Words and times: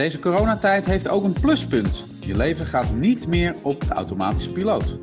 Deze 0.00 0.18
coronatijd 0.18 0.84
heeft 0.84 1.08
ook 1.08 1.24
een 1.24 1.40
pluspunt. 1.40 2.04
Je 2.20 2.36
leven 2.36 2.66
gaat 2.66 2.94
niet 2.94 3.26
meer 3.26 3.54
op 3.62 3.80
de 3.80 3.94
automatische 3.94 4.52
piloot. 4.52 4.98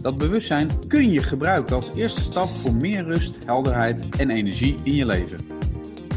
Dat 0.00 0.18
bewustzijn 0.18 0.88
kun 0.88 1.12
je 1.12 1.22
gebruiken 1.22 1.76
als 1.76 1.90
eerste 1.94 2.20
stap 2.20 2.48
voor 2.48 2.74
meer 2.74 3.04
rust, 3.04 3.38
helderheid 3.44 4.06
en 4.18 4.30
energie 4.30 4.80
in 4.82 4.94
je 4.94 5.06
leven. 5.06 5.38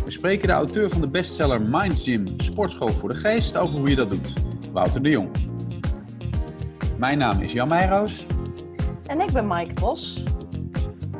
We 0.05 0.11
spreken 0.11 0.47
de 0.47 0.53
auteur 0.53 0.89
van 0.89 1.01
de 1.01 1.07
bestseller 1.07 1.61
Mind 1.61 2.01
Gym 2.01 2.33
Sportschool 2.37 2.87
voor 2.87 3.09
de 3.09 3.15
Geest 3.15 3.57
over 3.57 3.79
hoe 3.79 3.89
je 3.89 3.95
dat 3.95 4.09
doet, 4.09 4.33
Wouter 4.71 5.03
de 5.03 5.09
Jong. 5.09 5.29
Mijn 6.97 7.17
naam 7.17 7.41
is 7.41 7.51
Jan 7.51 7.67
Meijroos. 7.67 8.25
En 9.05 9.21
ik 9.21 9.31
ben 9.31 9.47
Maaike 9.47 9.73
Bos. 9.73 10.23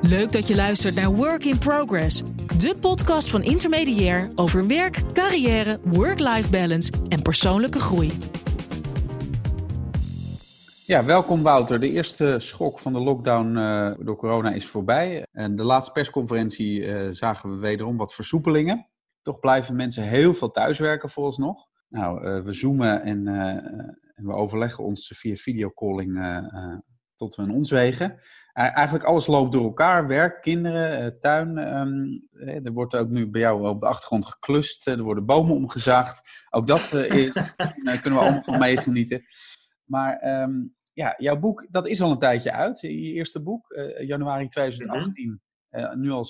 Leuk 0.02 0.32
dat 0.32 0.48
je 0.48 0.56
luistert 0.56 0.96
naar 0.96 1.12
Work 1.12 1.46
in 1.46 1.58
Progress, 1.58 2.24
de 2.60 2.76
podcast 2.80 3.30
van 3.30 3.44
Intermediair 3.44 4.32
over 4.36 4.68
werk, 4.68 5.14
carrière, 5.14 5.80
work-life 5.84 6.50
balance 6.50 6.92
en 7.10 7.22
persoonlijke 7.22 7.80
groei. 7.80 8.12
Ja, 10.86 11.06
welkom 11.06 11.42
Wouter. 11.44 11.80
De 11.80 11.90
eerste 11.90 12.36
schok 12.40 12.80
van 12.80 12.94
de 12.94 13.00
lockdown 13.00 13.58
uh, 13.58 13.92
door 14.00 14.16
corona 14.16 14.54
is 14.54 14.68
voorbij. 14.68 15.26
En 15.32 15.56
de 15.56 15.64
laatste 15.64 15.92
persconferentie 15.92 16.80
uh, 16.80 17.08
zagen 17.10 17.50
we 17.50 17.56
wederom 17.56 17.98
wat 17.98 18.14
versoepelingen. 18.14 18.88
Toch 19.22 19.40
blijven 19.40 19.76
mensen 19.76 20.04
heel 20.04 20.34
veel 20.34 20.52
thuiswerken 20.52 21.10
vooralsnog. 21.10 21.68
Nou, 21.90 22.26
uh, 22.28 22.44
we 22.44 22.54
zoomen 22.54 23.04
en, 23.04 23.28
en, 23.28 24.26
we 24.26 24.34
overleggen 24.34 24.84
ons 24.84 25.12
via 25.16 25.36
videocalling 25.36 26.14
tot 27.16 27.36
we 27.36 27.44
in 27.44 27.52
ons 27.52 27.72
wegen. 27.72 28.20
eigenlijk 28.54 29.04
alles 29.04 29.28
loopt 29.28 29.52
door 29.52 29.64
elkaar. 29.64 30.08
Werk, 30.08 30.42
kinderen, 30.42 31.20
tuin. 31.20 31.78
Um, 31.78 32.28
er 32.66 32.72
wordt 32.72 32.96
ook 32.96 33.10
nu 33.10 33.30
bij 33.30 33.42
jou 33.42 33.68
op 33.68 33.80
de 33.80 33.88
achtergrond 33.88 34.26
geklust. 34.26 34.88
Er 34.88 35.04
worden 35.04 35.26
bomen 35.26 35.56
omgezaagd. 35.56 36.46
Ook 36.50 36.68
dat 36.68 36.94
is, 36.94 37.32
kunnen 38.02 38.20
we 38.20 38.20
allemaal 38.20 38.44
van 38.44 38.60
meegenieten. 38.60 39.24
Maar 39.84 40.42
um, 40.42 40.76
ja, 40.96 41.14
jouw 41.18 41.40
boek, 41.40 41.68
dat 41.70 41.88
is 41.88 42.02
al 42.02 42.12
een 42.12 42.20
tijdje 42.20 42.52
uit. 42.52 42.80
Je 42.80 42.90
eerste 42.90 43.42
boek, 43.42 43.72
uh, 43.72 44.08
januari 44.08 44.48
2018. 44.48 45.26
Mm 45.26 45.42
-hmm. 45.70 45.82
uh, 45.82 45.94
nu 45.94 46.12
al 46.12 46.26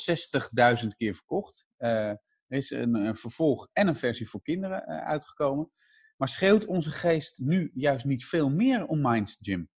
60.000 0.84 0.88
keer 0.98 1.14
verkocht. 1.14 1.68
Uh, 1.78 2.10
er 2.48 2.58
is 2.58 2.72
een, 2.72 2.96
een, 2.96 3.16
vervolg 3.16 3.68
en 3.74 3.88
een 3.88 3.96
versie 3.96 4.30
voor 4.30 4.42
kinderen 4.42 4.86
uitgekomen. 4.86 5.70
Maar 6.18 6.30
scheelt 6.30 6.66
onze 6.66 6.92
geest 6.92 7.40
nu 7.40 7.72
juist 7.74 8.06
niet 8.06 8.26
veel 8.26 8.50
meer 8.50 8.86
om 8.86 9.02
Mind 9.02 9.38
Gym? 9.40 9.70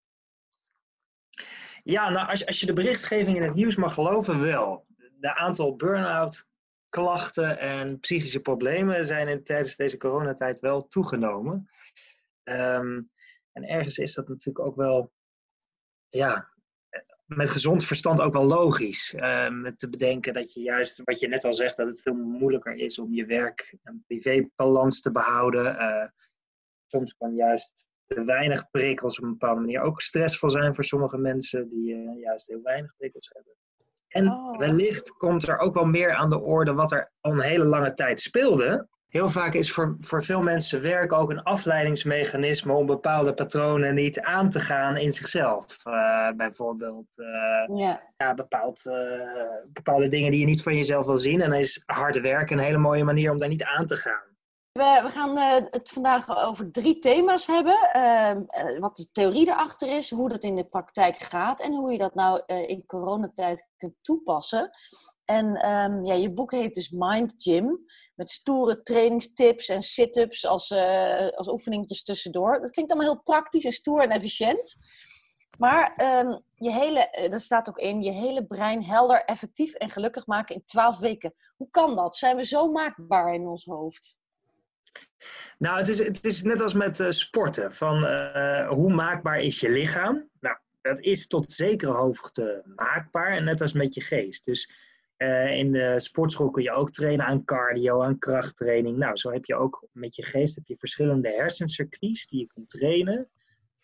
Ja, 1.83 2.11
nou, 2.11 2.29
als, 2.29 2.47
als 2.47 2.61
je 2.61 2.67
de 2.67 2.73
berichtgeving 2.73 3.37
in 3.37 3.43
het 3.43 3.55
nieuws 3.55 3.77
mag 3.77 3.95
geloven, 3.95 4.41
wel. 4.41 4.87
De 5.19 5.35
aantal 5.35 5.77
burn-out 5.77 6.49
klachten 6.89 7.59
en 7.59 8.01
psychische 8.01 8.41
problemen 8.41 9.07
zijn 9.07 9.45
tijdens 9.45 9.77
deze 9.77 9.97
coronatijd 9.97 10.61
wel 10.61 10.89
toegenomen. 10.89 11.69
Um, 12.45 13.11
en 13.53 13.69
ergens 13.69 13.99
is 13.99 14.15
dat 14.15 14.29
natuurlijk 14.29 14.67
ook 14.67 14.77
wel, 14.77 15.13
ja, 16.09 16.49
met 17.25 17.51
gezond 17.51 17.85
verstand 17.85 18.21
ook 18.21 18.33
wel 18.33 18.45
logisch. 18.45 19.15
Uh, 19.15 19.51
met 19.51 19.79
te 19.79 19.89
bedenken 19.89 20.33
dat 20.33 20.53
je 20.53 20.61
juist, 20.61 21.01
wat 21.05 21.21
je 21.21 21.29
net 21.29 21.45
al 21.45 21.55
zegt, 21.55 21.77
dat 21.77 21.87
het 21.87 22.03
veel 22.03 22.15
moeilijker 22.15 22.75
is 22.75 22.99
om 22.99 23.13
je 23.13 23.27
werk- 23.27 23.77
en 23.83 24.05
privébalans 24.07 25.01
te 25.01 25.11
behouden. 25.11 25.75
Uh, 25.75 26.09
soms 26.87 27.17
kan 27.17 27.35
juist 27.35 27.87
te 28.07 28.25
weinig 28.25 28.71
prikkels 28.71 29.19
op 29.19 29.25
een 29.25 29.31
bepaalde 29.31 29.61
manier 29.61 29.81
ook 29.81 30.01
stressvol 30.01 30.51
zijn 30.51 30.75
voor 30.75 30.85
sommige 30.85 31.19
mensen 31.19 31.69
die 31.69 31.95
uh, 31.95 32.21
juist 32.21 32.47
heel 32.47 32.63
weinig 32.63 32.93
prikkels 32.97 33.31
hebben. 33.35 33.53
En 34.09 34.31
oh. 34.31 34.59
wellicht 34.59 35.11
komt 35.11 35.49
er 35.49 35.59
ook 35.59 35.75
wel 35.75 35.85
meer 35.85 36.15
aan 36.15 36.31
de 36.31 36.41
orde 36.41 36.73
wat 36.73 36.93
er 36.93 37.13
al 37.21 37.33
een 37.33 37.41
hele 37.41 37.65
lange 37.65 37.93
tijd 37.93 38.21
speelde. 38.21 38.89
Heel 39.07 39.31
vaak 39.31 39.55
is 39.55 39.73
voor, 39.73 39.97
voor 40.01 40.25
veel 40.25 40.43
mensen 40.43 40.83
werk 40.83 41.13
ook 41.13 41.31
een 41.31 41.43
afleidingsmechanisme 41.43 42.73
om 42.73 42.87
bepaalde 42.87 43.35
patronen 43.35 43.95
niet 43.95 44.21
aan 44.21 44.51
te 44.51 44.61
gaan 44.61 44.97
in 44.97 45.13
zichzelf. 45.13 45.67
Uh, 45.85 46.31
bijvoorbeeld 46.31 47.07
uh, 47.17 47.79
ja. 47.79 48.03
Ja, 48.17 48.35
bepaald, 48.35 48.83
bepaalde 49.67 50.09
dingen 50.09 50.31
die 50.31 50.41
je 50.41 50.47
niet 50.47 50.63
van 50.63 50.75
jezelf 50.75 51.07
wil 51.07 51.19
zien. 51.19 51.41
En 51.41 51.51
dan 51.51 51.59
is 51.59 51.83
hard 51.87 52.21
werken 52.21 52.59
een 52.59 52.65
hele 52.65 52.79
mooie 52.79 53.05
manier 53.05 53.31
om 53.31 53.39
daar 53.39 53.49
niet 53.49 53.65
aan 53.65 53.87
te 53.87 53.97
gaan. 53.97 54.36
We, 54.77 55.01
we 55.03 55.09
gaan 55.09 55.39
het 55.39 55.91
vandaag 55.91 56.45
over 56.45 56.71
drie 56.71 56.99
thema's 56.99 57.47
hebben. 57.47 57.91
Ehm, 57.93 58.45
wat 58.79 58.97
de 58.97 59.11
theorie 59.13 59.49
erachter 59.49 59.89
is, 59.89 60.11
hoe 60.11 60.29
dat 60.29 60.45
in 60.45 60.57
de 60.57 60.65
praktijk 60.65 61.17
gaat 61.17 61.61
en 61.61 61.73
hoe 61.73 61.93
je 61.93 61.99
dat 61.99 62.15
nou 62.15 62.43
in 62.47 62.87
coronatijd 62.87 63.69
kunt 63.77 63.95
toepassen. 64.03 64.71
En 65.25 65.71
um, 65.71 66.05
ja, 66.05 66.15
je 66.15 66.33
boek 66.33 66.51
heet 66.51 66.75
dus 66.75 66.91
Mind 66.91 67.35
Gym. 67.37 67.85
Met 68.15 68.31
stoere 68.31 68.81
trainingstips 68.81 69.69
en 69.69 69.83
sit-ups 69.83 70.47
als, 70.47 70.73
als 71.35 71.49
oefeningetjes 71.49 72.03
tussendoor. 72.03 72.61
Dat 72.61 72.71
klinkt 72.71 72.93
allemaal 72.93 73.13
heel 73.13 73.23
praktisch 73.23 73.65
en 73.65 73.73
stoer 73.73 74.03
en 74.03 74.11
efficiënt. 74.11 74.77
Maar 75.59 76.19
um, 76.25 76.41
je 76.55 76.71
hele, 76.71 77.29
dat 77.31 77.41
staat 77.41 77.69
ook 77.69 77.79
in, 77.79 78.03
je 78.03 78.11
hele 78.11 78.47
brein 78.47 78.85
helder, 78.85 79.25
effectief 79.25 79.73
en 79.73 79.91
gelukkig 79.91 80.27
maken 80.27 80.55
in 80.55 80.65
twaalf 80.65 80.99
weken. 80.99 81.33
Hoe 81.57 81.71
kan 81.71 81.95
dat? 81.95 82.17
Zijn 82.17 82.37
we 82.37 82.45
zo 82.45 82.71
maakbaar 82.71 83.35
in 83.35 83.47
ons 83.47 83.65
hoofd? 83.65 84.19
Nou, 85.59 85.79
het 85.79 85.89
is, 85.89 85.99
het 85.99 86.25
is 86.25 86.43
net 86.43 86.61
als 86.61 86.75
met 86.75 87.01
uh, 87.01 87.11
sporten. 87.11 87.73
Van, 87.73 88.05
uh, 88.05 88.69
hoe 88.69 88.95
maakbaar 88.95 89.41
is 89.41 89.61
je 89.61 89.71
lichaam? 89.71 90.29
Nou, 90.41 90.57
dat 90.83 91.01
is 91.01 91.27
tot 91.27 91.53
zekere 91.53 91.93
hoogte 91.93 92.63
maakbaar. 92.75 93.31
En 93.31 93.45
net 93.45 93.61
als 93.61 93.73
met 93.73 93.95
je 93.95 94.01
geest. 94.01 94.45
Dus 94.45 94.71
uh, 95.19 95.57
in 95.57 95.73
de 95.73 96.01
sportschool 96.01 96.51
kun 96.51 96.63
je 96.63 96.73
ook 96.73 96.91
trainen 96.91 97.27
aan 97.27 97.45
cardio, 97.45 98.03
aan 98.03 98.19
krachttraining. 98.19 98.97
Nou, 98.97 99.17
zo 99.17 99.31
heb 99.31 99.45
je 99.45 99.55
ook 99.55 99.87
met 99.93 100.15
je 100.15 100.25
geest 100.25 100.55
heb 100.55 100.67
je 100.67 100.77
verschillende 100.77 101.29
hersencircuits 101.29 102.27
die 102.27 102.41
je 102.41 102.47
kunt 102.47 102.69
trainen 102.69 103.29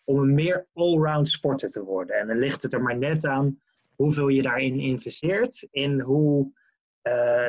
om 0.03 0.17
een 0.17 0.33
meer 0.33 0.67
allround 0.73 1.29
sporter 1.29 1.69
te 1.69 1.83
worden. 1.83 2.15
En 2.15 2.27
dan 2.27 2.37
ligt 2.37 2.61
het 2.61 2.73
er 2.73 2.81
maar 2.81 2.97
net 2.97 3.25
aan 3.25 3.59
hoeveel 3.95 4.27
je 4.27 4.41
daarin 4.41 4.79
investeert, 4.79 5.67
in 5.71 5.99
hoe 5.99 6.51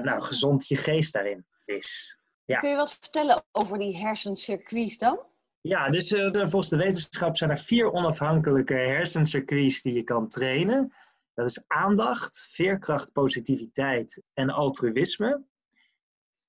nou, 0.03 0.23
gezond 0.23 0.69
je 0.69 0.77
geest 0.77 1.13
daarin 1.13 1.47
is. 1.65 2.19
Ja. 2.45 2.59
Kun 2.59 2.71
je 2.71 2.77
wat 2.77 2.93
vertellen 2.93 3.45
over 3.53 3.79
die 3.79 3.97
hersencircuits 3.97 4.99
dan? 4.99 5.19
Ja, 5.61 5.91
dus 5.91 6.13
uh, 6.13 6.31
volgens 6.33 6.69
de 6.69 6.77
wetenschap 6.77 7.37
zijn 7.37 7.51
er 7.51 7.59
vier 7.59 7.93
onafhankelijke 7.93 8.75
hersencircuits 8.75 9.83
die 9.83 9.95
je 9.95 10.03
kan 10.03 10.29
trainen. 10.29 10.93
Dat 11.35 11.51
is 11.51 11.65
aandacht, 11.67 12.47
veerkracht, 12.51 13.13
positiviteit 13.13 14.23
en 14.33 14.51
altruïsme. 14.51 15.45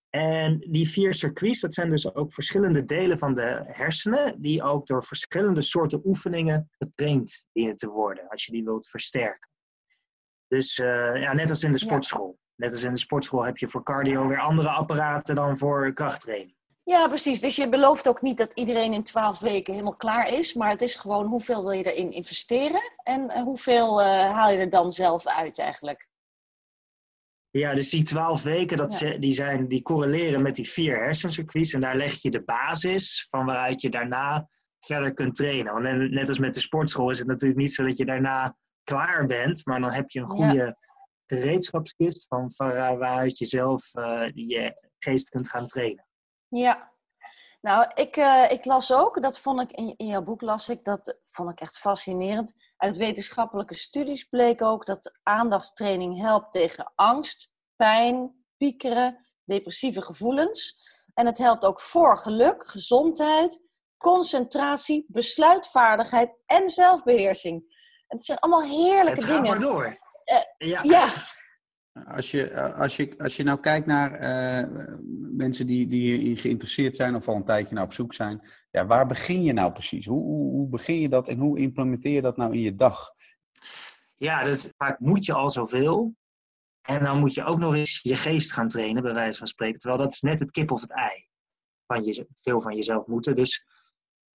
En 0.10 0.60
die 0.60 0.90
vier 0.90 1.14
circuits, 1.14 1.60
dat 1.60 1.74
zijn 1.74 1.90
dus 1.90 2.14
ook 2.16 2.34
verschillende 2.34 2.84
delen 2.84 3.18
van 3.18 3.34
de 3.36 3.64
hersenen, 3.66 4.42
die 4.42 4.64
ook 4.64 4.88
door 4.88 5.04
verschillende 5.04 5.62
soorten 5.62 6.02
oefeningen 6.06 6.70
getraind 6.78 7.46
dienen 7.52 7.78
te 7.78 7.90
worden, 7.90 8.28
als 8.28 8.46
je 8.46 8.52
die 8.52 8.64
wilt 8.64 8.90
versterken. 8.90 9.50
Dus 10.48 10.78
uh, 10.78 11.22
ja, 11.22 11.34
net 11.34 11.50
als 11.50 11.64
in 11.64 11.72
de 11.72 11.78
sportschool. 11.78 12.38
Net 12.56 12.72
als 12.72 12.84
in 12.84 12.94
de 12.94 13.00
sportschool 13.00 13.46
heb 13.46 13.58
je 13.58 13.70
voor 13.70 13.84
cardio 13.84 14.28
weer 14.28 14.40
andere 14.40 14.70
apparaten 14.70 15.36
dan 15.36 15.58
voor 15.58 15.94
krachttraining. 15.94 16.56
Ja, 16.84 17.08
precies. 17.08 17.40
Dus 17.40 17.56
je 17.56 17.70
belooft 17.70 18.08
ook 18.08 18.22
niet 18.22 18.38
dat 18.38 18.54
iedereen 18.54 18.94
in 18.94 19.04
twaalf 19.04 19.40
weken 19.40 19.74
helemaal 19.74 19.96
klaar 19.96 20.34
is. 20.34 20.54
Maar 20.54 20.70
het 20.70 20.82
is 20.82 20.96
gewoon 20.96 21.26
hoeveel 21.26 21.64
wil 21.64 21.72
je 21.72 21.94
erin 21.94 22.12
investeren 22.12 22.82
en 23.04 23.22
uh, 23.22 23.42
hoeveel 23.42 24.02
uh, 24.02 24.08
haal 24.08 24.52
je 24.52 24.58
er 24.58 24.70
dan 24.70 24.92
zelf 24.92 25.28
uit 25.28 25.60
eigenlijk? 25.60 26.10
Ja, 27.50 27.74
dus 27.74 27.90
die 27.90 28.04
twaalf 28.04 28.44
weken, 28.44 28.78
dat 28.78 29.00
ja. 29.00 29.18
die, 29.18 29.34
zijn, 29.34 29.68
die 29.68 29.82
correleren 29.82 30.42
met 30.42 30.56
die 30.56 30.70
vier 30.70 30.98
hersencircuits. 30.98 31.74
En 31.74 31.82
daar 31.82 31.96
leg 31.96 32.22
je 32.22 32.32
de 32.32 32.44
basis 32.44 33.28
van 33.30 33.46
waaruit 33.46 33.82
je 33.82 33.90
daarna 33.90 34.50
verder 34.80 35.14
kunt 35.14 35.36
trainen. 35.36 35.74
Want 35.74 36.12
net 36.12 36.28
als 36.28 36.40
met 36.40 36.54
de 36.54 36.60
sportschool 36.60 37.10
is 37.10 37.20
het 37.20 37.28
natuurlijk 37.28 37.60
niet 37.60 37.74
zo 37.74 37.86
dat 37.86 37.98
je 37.98 38.06
daarna 38.06 38.58
klaar 38.84 39.26
bent. 39.26 39.66
Maar 39.66 39.80
dan 39.80 39.92
heb 39.92 40.10
je 40.10 40.20
een 40.20 40.30
goede 40.30 40.56
ja. 40.56 40.78
Gereedschapskist 41.26 42.26
van, 42.28 42.52
van 42.52 42.68
waaruit 42.74 43.38
je 43.38 43.46
zelf 43.46 43.94
uh, 43.94 44.30
je 44.34 44.90
geest 45.00 45.30
kunt 45.30 45.50
gaan 45.50 45.68
trainen. 45.68 46.06
Ja. 46.48 46.94
Nou, 47.62 47.86
ik, 47.94 48.18
uh, 48.18 48.52
ik 48.52 48.66
las 48.66 48.94
ook, 48.94 49.22
dat 49.22 49.40
vond 49.40 49.62
ik 49.62 49.72
in, 49.72 49.94
in 49.98 50.08
jouw 50.08 50.22
boek 50.22 50.42
las 50.42 50.70
ik, 50.70 50.84
dat 50.84 51.20
vond 51.24 51.52
ik 51.52 51.60
echt 51.60 51.78
fascinerend. 51.78 52.54
Uit 52.78 52.98
wetenschappelijke 52.98 53.76
studies 53.76 54.24
bleek 54.24 54.62
ook 54.62 54.86
dat 54.86 55.20
aandachtstraining 55.24 56.20
helpt 56.20 56.52
tegen 56.52 56.92
angst, 56.96 57.52
pijn, 57.76 58.46
piekeren, 58.58 59.26
depressieve 59.44 60.02
gevoelens. 60.02 60.78
En 61.14 61.26
het 61.26 61.38
helpt 61.38 61.66
ook 61.66 61.82
voor 61.82 62.18
geluk, 62.18 62.68
gezondheid, 62.68 63.62
concentratie, 63.98 65.06
besluitvaardigheid 65.08 66.38
en 66.46 66.70
zelfbeheersing. 66.70 67.74
Het 68.08 68.26
zijn 68.26 68.40
allemaal 68.40 68.64
heerlijke 68.64 69.20
het 69.20 69.30
dingen. 69.30 69.50
Maar 69.50 69.60
door. 69.60 69.98
Uh, 70.32 70.70
ja. 70.70 70.84
ja. 70.84 71.14
Als 72.08 72.32
je, 72.32 72.62
als, 72.74 72.96
je, 72.96 73.18
als 73.18 73.36
je 73.36 73.44
nou 73.44 73.60
kijkt 73.60 73.86
naar 73.86 74.12
uh, 74.12 74.88
mensen 75.36 75.68
die, 75.68 75.88
die 75.88 76.02
hierin 76.02 76.38
geïnteresseerd 76.38 76.96
zijn 76.96 77.16
of 77.16 77.28
al 77.28 77.36
een 77.36 77.46
tijdje 77.46 77.76
naar 77.76 77.84
op 77.84 77.94
zoek 77.94 78.14
zijn, 78.14 78.50
ja, 78.72 78.86
waar 78.86 79.08
begin 79.08 79.44
je 79.44 79.54
nou 79.54 79.72
precies? 79.72 80.06
Hoe, 80.06 80.24
hoe, 80.24 80.52
hoe 80.52 80.70
begin 80.70 81.00
je 81.00 81.10
dat 81.10 81.28
en 81.28 81.40
hoe 81.40 81.60
implementeer 81.60 82.14
je 82.14 82.22
dat 82.22 82.38
nou 82.38 82.54
in 82.54 82.60
je 82.60 82.76
dag? 82.76 83.14
Ja, 84.16 84.44
dat, 84.44 84.74
vaak 84.78 85.00
moet 85.00 85.26
je 85.26 85.34
al 85.34 85.52
zoveel. 85.52 86.16
En 86.82 87.04
dan 87.04 87.20
moet 87.20 87.34
je 87.34 87.44
ook 87.44 87.60
nog 87.60 87.76
eens 87.76 88.00
je 88.02 88.16
geest 88.16 88.52
gaan 88.52 88.68
trainen, 88.68 89.04
bij 89.04 89.14
wijze 89.14 89.38
van 89.38 89.48
spreken. 89.48 89.80
Terwijl 89.80 90.02
dat 90.02 90.12
is 90.12 90.22
net 90.22 90.40
het 90.40 90.52
kip 90.52 90.72
of 90.72 90.82
het 90.82 90.92
ei. 90.92 91.28
van 91.86 92.04
je, 92.04 92.28
veel 92.34 92.62
van 92.62 92.76
jezelf 92.76 93.06
moeten. 93.06 93.36
Dus 93.36 93.66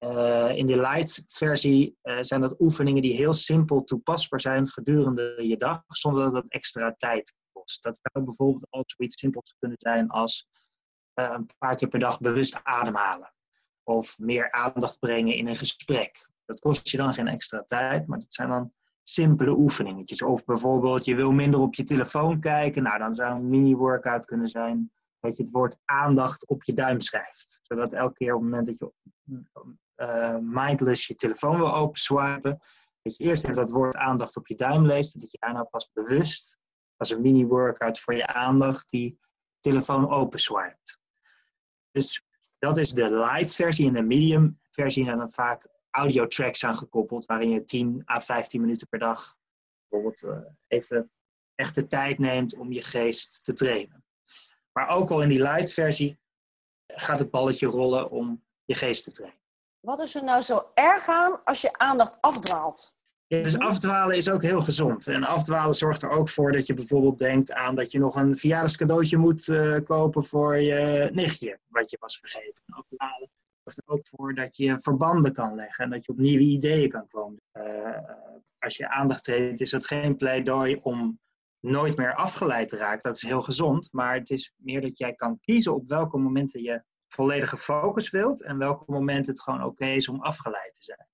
uh, 0.00 0.56
in 0.56 0.66
de 0.66 0.76
light 0.76 1.24
versie 1.28 1.98
uh, 2.02 2.18
zijn 2.20 2.40
dat 2.40 2.60
oefeningen 2.60 3.02
die 3.02 3.14
heel 3.14 3.32
simpel 3.32 3.84
toepasbaar 3.84 4.40
zijn 4.40 4.68
gedurende 4.68 5.34
je 5.48 5.56
dag, 5.56 5.82
zonder 5.86 6.24
dat 6.24 6.42
het 6.42 6.52
extra 6.52 6.94
tijd 6.96 7.36
kost. 7.52 7.82
Dat 7.82 8.00
zou 8.02 8.24
bijvoorbeeld 8.24 8.66
al 8.70 8.82
zoiets 8.86 9.18
simpels 9.18 9.54
kunnen 9.58 9.78
zijn 9.80 10.08
als 10.08 10.48
uh, 11.14 11.30
een 11.32 11.50
paar 11.58 11.76
keer 11.76 11.88
per 11.88 11.98
dag 11.98 12.20
bewust 12.20 12.60
ademhalen. 12.62 13.34
Of 13.82 14.18
meer 14.18 14.50
aandacht 14.50 14.98
brengen 14.98 15.34
in 15.34 15.46
een 15.46 15.56
gesprek. 15.56 16.28
Dat 16.44 16.60
kost 16.60 16.88
je 16.88 16.96
dan 16.96 17.14
geen 17.14 17.28
extra 17.28 17.62
tijd, 17.62 18.06
maar 18.06 18.18
dat 18.18 18.34
zijn 18.34 18.48
dan 18.48 18.72
simpele 19.02 19.50
oefeningetjes. 19.50 20.22
Of 20.22 20.44
bijvoorbeeld 20.44 21.04
je 21.04 21.14
wil 21.14 21.32
minder 21.32 21.60
op 21.60 21.74
je 21.74 21.84
telefoon 21.84 22.40
kijken. 22.40 22.82
Nou, 22.82 22.98
dan 22.98 23.14
zou 23.14 23.34
een 23.34 23.48
mini-workout 23.48 24.24
kunnen 24.24 24.48
zijn 24.48 24.92
dat 25.20 25.36
je 25.36 25.42
het 25.42 25.52
woord 25.52 25.76
aandacht 25.84 26.46
op 26.48 26.64
je 26.64 26.72
duim 26.72 27.00
schrijft. 27.00 27.60
Zodat 27.62 27.92
elke 27.92 28.14
keer 28.14 28.34
op 28.34 28.40
het 28.40 28.50
moment 28.50 28.66
dat 28.66 28.78
je 28.78 28.92
uh, 30.00 30.36
mindless 30.40 31.06
je 31.06 31.14
telefoon 31.14 31.56
wil 31.56 31.74
openswipen, 31.74 32.62
dat 33.02 33.16
je 33.16 33.24
eerst 33.24 33.44
even 33.44 33.56
dat 33.56 33.70
woord 33.70 33.96
aandacht 33.96 34.36
op 34.36 34.46
je 34.46 34.54
duim 34.54 34.86
leest 34.86 35.20
dat 35.20 35.30
je 35.30 35.38
daarna 35.40 35.62
pas 35.62 35.90
bewust, 35.92 36.58
als 36.96 37.10
een 37.10 37.20
mini-workout 37.20 38.00
voor 38.00 38.14
je 38.14 38.26
aandacht, 38.26 38.90
die 38.90 39.18
telefoon 39.60 40.10
openswipt. 40.10 41.00
Dus 41.90 42.24
dat 42.58 42.78
is 42.78 42.92
de 42.92 43.10
light 43.10 43.54
versie 43.54 43.88
en 43.88 43.94
de 43.94 44.02
medium 44.02 44.60
versie 44.70 45.10
en 45.10 45.18
dan 45.18 45.32
vaak 45.32 45.68
audio 45.90 46.26
tracks 46.26 46.64
aan 46.64 46.76
gekoppeld, 46.76 47.26
waarin 47.26 47.50
je 47.50 47.64
10 47.64 48.02
à 48.10 48.20
15 48.20 48.60
minuten 48.60 48.88
per 48.88 48.98
dag 48.98 49.36
bijvoorbeeld 49.88 50.22
uh, 50.22 50.50
even 50.66 51.10
echt 51.54 51.74
de 51.74 51.86
tijd 51.86 52.18
neemt 52.18 52.54
om 52.54 52.72
je 52.72 52.82
geest 52.82 53.44
te 53.44 53.52
trainen. 53.52 54.04
Maar 54.72 54.88
ook 54.88 55.10
al 55.10 55.22
in 55.22 55.28
die 55.28 55.42
light 55.42 55.72
versie 55.72 56.20
gaat 56.86 57.18
het 57.18 57.30
balletje 57.30 57.66
rollen 57.66 58.10
om 58.10 58.44
je 58.64 58.74
geest 58.74 59.04
te 59.04 59.10
trainen. 59.10 59.39
Wat 59.80 59.98
is 59.98 60.14
er 60.14 60.24
nou 60.24 60.42
zo 60.42 60.70
erg 60.74 61.08
aan 61.08 61.44
als 61.44 61.60
je 61.60 61.78
aandacht 61.78 62.18
afdwaalt? 62.20 62.98
Ja, 63.26 63.42
dus 63.42 63.58
afdwalen 63.58 64.16
is 64.16 64.30
ook 64.30 64.42
heel 64.42 64.60
gezond. 64.60 65.06
En 65.06 65.24
afdwalen 65.24 65.74
zorgt 65.74 66.02
er 66.02 66.10
ook 66.10 66.28
voor 66.28 66.52
dat 66.52 66.66
je 66.66 66.74
bijvoorbeeld 66.74 67.18
denkt 67.18 67.52
aan 67.52 67.74
dat 67.74 67.90
je 67.90 67.98
nog 67.98 68.16
een 68.16 68.36
verjaardagscadeautje 68.36 69.16
moet 69.16 69.46
uh, 69.46 69.76
kopen 69.84 70.24
voor 70.24 70.56
je 70.56 71.08
nichtje, 71.12 71.58
wat 71.66 71.90
je 71.90 71.96
was 72.00 72.18
vergeten. 72.18 72.64
afdwalen 72.66 73.30
zorgt 73.62 73.78
er 73.78 73.94
ook 73.94 74.06
voor 74.06 74.34
dat 74.34 74.56
je 74.56 74.78
verbanden 74.78 75.32
kan 75.32 75.54
leggen 75.54 75.84
en 75.84 75.90
dat 75.90 76.04
je 76.04 76.12
op 76.12 76.18
nieuwe 76.18 76.44
ideeën 76.44 76.88
kan 76.88 77.08
komen. 77.08 77.40
Uh, 77.52 77.98
als 78.58 78.76
je 78.76 78.88
aandacht 78.88 79.26
heeft, 79.26 79.60
is 79.60 79.70
dat 79.70 79.86
geen 79.86 80.16
pleidooi 80.16 80.78
om 80.82 81.18
nooit 81.60 81.96
meer 81.96 82.14
afgeleid 82.14 82.68
te 82.68 82.76
raken. 82.76 83.02
Dat 83.02 83.14
is 83.14 83.22
heel 83.22 83.42
gezond, 83.42 83.88
maar 83.92 84.14
het 84.14 84.30
is 84.30 84.52
meer 84.56 84.80
dat 84.80 84.98
jij 84.98 85.14
kan 85.14 85.40
kiezen 85.40 85.74
op 85.74 85.86
welke 85.86 86.18
momenten 86.18 86.62
je 86.62 86.82
volledige 87.12 87.56
focus 87.56 88.10
wilt 88.10 88.42
en 88.42 88.58
welke 88.58 88.84
momenten 88.86 89.32
het 89.32 89.42
gewoon 89.42 89.64
oké 89.64 89.86
is 89.86 90.08
om 90.08 90.22
afgeleid 90.22 90.74
te 90.74 90.82
zijn. 90.82 91.08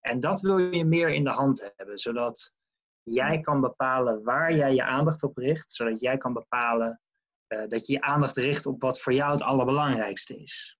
En 0.00 0.20
dat 0.20 0.40
wil 0.40 0.58
je 0.58 0.84
meer 0.84 1.08
in 1.08 1.24
de 1.24 1.30
hand 1.30 1.72
hebben, 1.76 1.98
zodat 1.98 2.54
jij 3.02 3.40
kan 3.40 3.60
bepalen 3.60 4.24
waar 4.24 4.54
jij 4.54 4.74
je 4.74 4.84
aandacht 4.84 5.22
op 5.22 5.36
richt, 5.36 5.72
zodat 5.72 6.00
jij 6.00 6.18
kan 6.18 6.32
bepalen 6.32 7.00
uh, 7.48 7.68
dat 7.68 7.86
je 7.86 7.92
je 7.92 8.00
aandacht 8.00 8.36
richt 8.36 8.66
op 8.66 8.82
wat 8.82 9.00
voor 9.00 9.12
jou 9.12 9.32
het 9.32 9.42
allerbelangrijkste 9.42 10.42
is. 10.42 10.78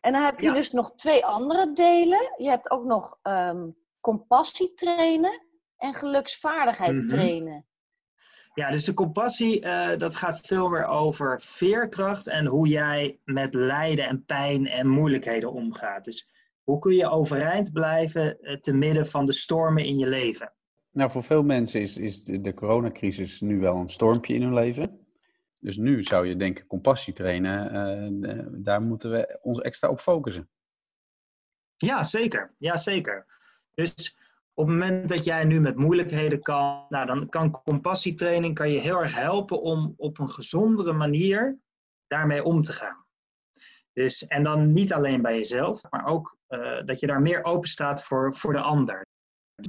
En 0.00 0.12
dan 0.12 0.22
heb 0.22 0.40
je 0.40 0.52
dus 0.52 0.70
nog 0.70 0.94
twee 0.94 1.26
andere 1.26 1.72
delen. 1.72 2.34
Je 2.36 2.48
hebt 2.48 2.70
ook 2.70 2.84
nog 2.84 3.18
um, 3.22 3.76
compassie 4.00 4.74
trainen 4.74 5.46
en 5.76 5.94
geluksvaardigheid 5.94 6.92
mm 6.92 6.98
-hmm. 6.98 7.06
trainen. 7.06 7.66
Ja, 8.54 8.70
dus 8.70 8.84
de 8.84 8.94
compassie, 8.94 9.64
uh, 9.64 9.96
dat 9.96 10.14
gaat 10.14 10.46
veel 10.46 10.68
meer 10.68 10.86
over 10.86 11.40
veerkracht 11.40 12.26
en 12.28 12.46
hoe 12.46 12.68
jij 12.68 13.18
met 13.24 13.54
lijden 13.54 14.06
en 14.06 14.24
pijn 14.24 14.66
en 14.66 14.88
moeilijkheden 14.88 15.52
omgaat. 15.52 16.04
Dus 16.04 16.28
hoe 16.62 16.78
kun 16.78 16.94
je 16.94 17.08
overeind 17.08 17.72
blijven 17.72 18.36
uh, 18.40 18.56
te 18.56 18.72
midden 18.72 19.06
van 19.06 19.26
de 19.26 19.32
stormen 19.32 19.84
in 19.84 19.98
je 19.98 20.06
leven? 20.06 20.52
Nou, 20.90 21.10
voor 21.10 21.22
veel 21.22 21.42
mensen 21.42 21.80
is, 21.80 21.96
is 21.96 22.24
de, 22.24 22.40
de 22.40 22.54
coronacrisis 22.54 23.40
nu 23.40 23.58
wel 23.60 23.76
een 23.76 23.88
stormpje 23.88 24.34
in 24.34 24.42
hun 24.42 24.54
leven. 24.54 25.06
Dus 25.58 25.76
nu 25.76 26.02
zou 26.02 26.26
je 26.26 26.36
denken, 26.36 26.66
compassie 26.66 27.12
trainen, 27.12 27.74
uh, 28.22 28.46
daar 28.50 28.82
moeten 28.82 29.10
we 29.10 29.38
ons 29.42 29.60
extra 29.60 29.88
op 29.88 30.00
focussen. 30.00 30.48
Ja, 31.76 32.04
zeker. 32.04 32.54
Ja, 32.58 32.76
zeker. 32.76 33.26
Dus 33.74 34.18
op 34.54 34.66
het 34.66 34.76
moment 34.76 35.08
dat 35.08 35.24
jij 35.24 35.44
nu 35.44 35.60
met 35.60 35.76
moeilijkheden 35.76 36.40
kan, 36.40 36.86
nou, 36.88 37.06
dan 37.06 37.28
kan 37.28 37.50
compassietraining 37.50 38.54
kan 38.54 38.70
je 38.70 38.80
heel 38.80 39.02
erg 39.02 39.14
helpen 39.14 39.62
om 39.62 39.94
op 39.96 40.18
een 40.18 40.30
gezondere 40.30 40.92
manier 40.92 41.58
daarmee 42.06 42.44
om 42.44 42.62
te 42.62 42.72
gaan. 42.72 43.04
Dus, 43.92 44.26
en 44.26 44.42
dan 44.42 44.72
niet 44.72 44.92
alleen 44.92 45.22
bij 45.22 45.36
jezelf, 45.36 45.82
maar 45.90 46.06
ook 46.06 46.36
uh, 46.48 46.82
dat 46.84 47.00
je 47.00 47.06
daar 47.06 47.22
meer 47.22 47.44
open 47.44 47.68
staat 47.68 48.02
voor, 48.04 48.34
voor 48.34 48.52
de 48.52 48.60
ander. 48.60 49.06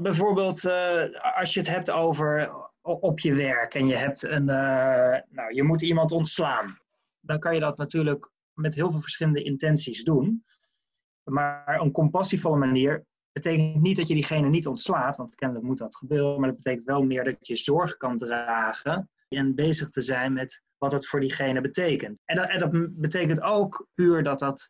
Bijvoorbeeld 0.01 0.63
uh, 0.63 1.03
als 1.35 1.53
je 1.53 1.59
het 1.59 1.69
hebt 1.69 1.91
over 1.91 2.53
op 2.81 3.19
je 3.19 3.33
werk 3.33 3.73
en 3.73 3.87
je 3.87 3.95
hebt 3.95 4.23
een, 4.23 4.47
uh, 4.47 5.17
nou, 5.29 5.53
je 5.53 5.63
moet 5.63 5.81
iemand 5.81 6.11
ontslaan. 6.11 6.77
Dan 7.19 7.39
kan 7.39 7.53
je 7.53 7.59
dat 7.59 7.77
natuurlijk 7.77 8.29
met 8.53 8.75
heel 8.75 8.91
veel 8.91 8.99
verschillende 8.99 9.43
intenties 9.43 10.03
doen. 10.03 10.43
Maar 11.23 11.79
een 11.79 11.91
compassievolle 11.91 12.57
manier 12.57 13.05
betekent 13.33 13.81
niet 13.81 13.97
dat 13.97 14.07
je 14.07 14.13
diegene 14.13 14.49
niet 14.49 14.67
ontslaat, 14.67 15.15
want 15.15 15.35
kennelijk 15.35 15.65
moet 15.65 15.77
dat 15.77 15.95
gebeuren, 15.95 16.39
maar 16.39 16.49
dat 16.49 16.57
betekent 16.57 16.83
wel 16.83 17.03
meer 17.03 17.23
dat 17.23 17.47
je 17.47 17.55
zorg 17.55 17.97
kan 17.97 18.17
dragen 18.17 19.09
en 19.27 19.55
bezig 19.55 19.89
te 19.89 20.01
zijn 20.01 20.33
met 20.33 20.61
wat 20.77 20.91
het 20.91 21.07
voor 21.07 21.19
diegene 21.19 21.61
betekent. 21.61 22.21
En 22.25 22.35
dat, 22.35 22.49
en 22.49 22.59
dat 22.59 22.99
betekent 23.01 23.41
ook 23.41 23.87
puur 23.93 24.23
dat 24.23 24.39
dat 24.39 24.69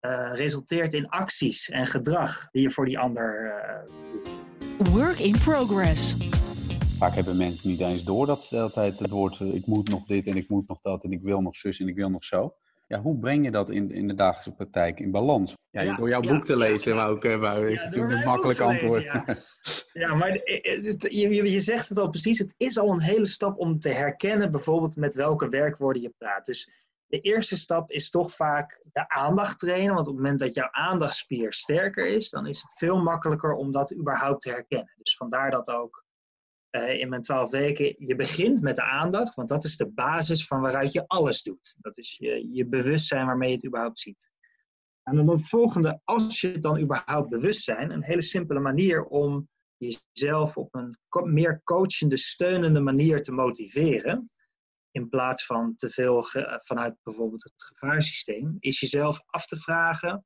uh, 0.00 0.30
resulteert 0.34 0.94
in 0.94 1.08
acties 1.08 1.68
en 1.68 1.86
gedrag 1.86 2.50
die 2.50 2.62
je 2.62 2.70
voor 2.70 2.86
die 2.86 2.98
ander 2.98 3.46
uh, 3.46 4.92
Work 4.92 5.18
in 5.18 5.38
progress. 5.38 6.16
Vaak 6.98 7.14
hebben 7.14 7.36
mensen 7.36 7.70
niet 7.70 7.80
eens 7.80 8.04
door 8.04 8.26
dat 8.26 8.42
ze 8.42 8.58
altijd 8.58 8.98
het 8.98 9.10
woord 9.10 9.40
ik 9.40 9.66
moet 9.66 9.88
nog 9.88 10.06
dit 10.06 10.26
en 10.26 10.36
ik 10.36 10.48
moet 10.48 10.68
nog 10.68 10.80
dat 10.80 11.04
en 11.04 11.12
ik 11.12 11.22
wil 11.22 11.40
nog 11.40 11.56
zus 11.56 11.80
en 11.80 11.88
ik 11.88 11.94
wil 11.94 12.10
nog 12.10 12.24
zo. 12.24 12.54
Ja, 12.88 13.00
hoe 13.00 13.18
breng 13.18 13.44
je 13.44 13.50
dat 13.50 13.70
in, 13.70 13.90
in 13.90 14.08
de 14.08 14.14
dagelijkse 14.14 14.52
praktijk 14.52 15.00
in 15.00 15.10
balans? 15.10 15.54
Ja, 15.70 15.80
ja 15.80 15.96
door 15.96 16.08
jouw 16.08 16.22
ja, 16.22 16.32
boek 16.32 16.44
te 16.44 16.56
lezen, 16.56 16.94
wou 16.94 17.16
ik, 17.16 17.40
wou, 17.40 17.70
is 17.70 17.84
natuurlijk 17.84 18.18
een 18.18 18.24
makkelijk 18.24 18.60
antwoord. 18.60 19.02
ja. 19.92 20.14
maar 20.20 20.32
je, 20.32 21.08
je, 21.10 21.50
je 21.50 21.60
zegt 21.60 21.88
het 21.88 21.98
al 21.98 22.10
precies, 22.10 22.38
het 22.38 22.54
is 22.56 22.78
al 22.78 22.92
een 22.92 23.02
hele 23.02 23.26
stap 23.26 23.58
om 23.58 23.78
te 23.78 23.90
herkennen 23.90 24.50
bijvoorbeeld 24.50 24.96
met 24.96 25.14
welke 25.14 25.48
werkwoorden 25.48 26.02
je 26.02 26.14
praat. 26.18 26.46
Dus 26.46 26.86
de 27.06 27.20
eerste 27.20 27.56
stap 27.56 27.90
is 27.90 28.10
toch 28.10 28.34
vaak 28.34 28.82
de 28.92 29.08
aandacht 29.08 29.58
trainen, 29.58 29.94
want 29.94 30.06
op 30.06 30.14
het 30.14 30.22
moment 30.22 30.40
dat 30.40 30.54
jouw 30.54 30.68
aandachtspier 30.70 31.52
sterker 31.52 32.06
is, 32.06 32.30
dan 32.30 32.46
is 32.46 32.62
het 32.62 32.72
veel 32.72 33.02
makkelijker 33.02 33.54
om 33.54 33.72
dat 33.72 33.94
überhaupt 33.94 34.40
te 34.40 34.50
herkennen. 34.50 34.94
Dus 34.96 35.16
vandaar 35.16 35.50
dat 35.50 35.68
ook 35.68 36.04
uh, 36.70 37.00
in 37.00 37.08
mijn 37.08 37.22
twaalf 37.22 37.50
weken, 37.50 37.94
je 38.06 38.16
begint 38.16 38.60
met 38.60 38.76
de 38.76 38.82
aandacht, 38.82 39.34
want 39.34 39.48
dat 39.48 39.64
is 39.64 39.76
de 39.76 39.88
basis 39.88 40.46
van 40.46 40.60
waaruit 40.60 40.92
je 40.92 41.06
alles 41.06 41.42
doet. 41.42 41.76
Dat 41.80 41.98
is 41.98 42.16
je, 42.16 42.48
je 42.52 42.66
bewustzijn 42.66 43.26
waarmee 43.26 43.48
je 43.48 43.54
het 43.54 43.66
überhaupt 43.66 43.98
ziet. 43.98 44.30
En 45.02 45.16
dan 45.16 45.28
het 45.28 45.48
volgende, 45.48 46.00
als 46.04 46.40
je 46.40 46.50
het 46.50 46.62
dan 46.62 46.80
überhaupt 46.80 47.28
bewust 47.28 47.62
zijn, 47.64 47.90
een 47.90 48.04
hele 48.04 48.22
simpele 48.22 48.60
manier 48.60 49.04
om 49.04 49.48
jezelf 49.76 50.56
op 50.56 50.74
een 50.74 50.98
meer 51.32 51.60
coachende, 51.64 52.16
steunende 52.16 52.80
manier 52.80 53.22
te 53.22 53.32
motiveren, 53.32 54.30
in 54.90 55.08
plaats 55.08 55.46
van 55.46 55.76
te 55.76 55.90
veel 55.90 56.24
vanuit 56.64 56.96
bijvoorbeeld 57.02 57.42
het 57.42 57.64
gevaarsysteem, 57.64 58.56
is 58.58 58.80
jezelf 58.80 59.20
af 59.26 59.46
te 59.46 59.56
vragen, 59.56 60.24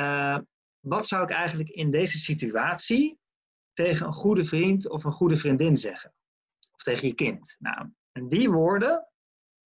uh, 0.00 0.38
wat 0.80 1.06
zou 1.06 1.22
ik 1.22 1.30
eigenlijk 1.30 1.68
in 1.68 1.90
deze 1.90 2.18
situatie 2.18 3.18
tegen 3.84 4.06
een 4.06 4.12
goede 4.12 4.44
vriend 4.44 4.88
of 4.88 5.04
een 5.04 5.12
goede 5.12 5.36
vriendin 5.36 5.76
zeggen. 5.76 6.14
Of 6.72 6.82
tegen 6.82 7.08
je 7.08 7.14
kind. 7.14 7.56
Nou, 7.58 7.90
en 8.12 8.28
die 8.28 8.50
woorden, 8.50 9.08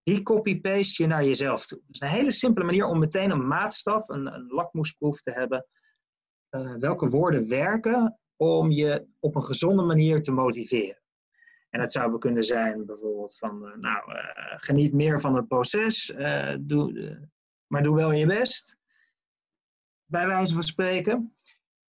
die 0.02 0.23
copy-paste 0.23 1.02
je 1.02 1.09
naar 1.09 1.25
jezelf 1.25 1.66
toe. 1.66 1.83
Dus 1.87 2.00
een 2.00 2.09
hele 2.09 2.33
simpele 2.33 2.64
manier 2.64 2.87
om 2.87 2.99
meteen 2.99 3.31
een 3.31 3.47
maatstaf, 3.47 4.09
een, 4.09 4.35
een 4.35 4.47
lakmoesproef 4.47 5.21
te 5.21 5.31
hebben. 5.31 5.66
Uh, 6.50 6.75
welke 6.78 7.09
woorden 7.09 7.49
werken 7.49 8.19
om 8.37 8.71
je 8.71 9.07
op 9.19 9.35
een 9.35 9.45
gezonde 9.45 9.83
manier 9.83 10.23
te 10.23 10.33
motiveren. 10.33 11.02
En 11.71 11.81
dat 11.81 11.92
zou 11.92 12.19
kunnen 12.19 12.45
zijn 12.45 12.87
bijvoorbeeld 12.87 13.37
van, 13.37 13.64
uh, 13.64 13.76
nou, 13.76 14.12
uh, 14.12 14.19
geniet 14.57 14.92
meer 14.92 15.21
van 15.21 15.35
het 15.35 15.49
proces, 15.49 16.14
doe, 16.61 17.19
maar 17.66 17.83
doe 17.83 17.97
wel 17.97 18.12
je 18.12 18.26
best. 18.26 18.76
Bij 20.04 20.26
wijze 20.26 20.54
van 20.54 20.62
spreken 20.62 21.35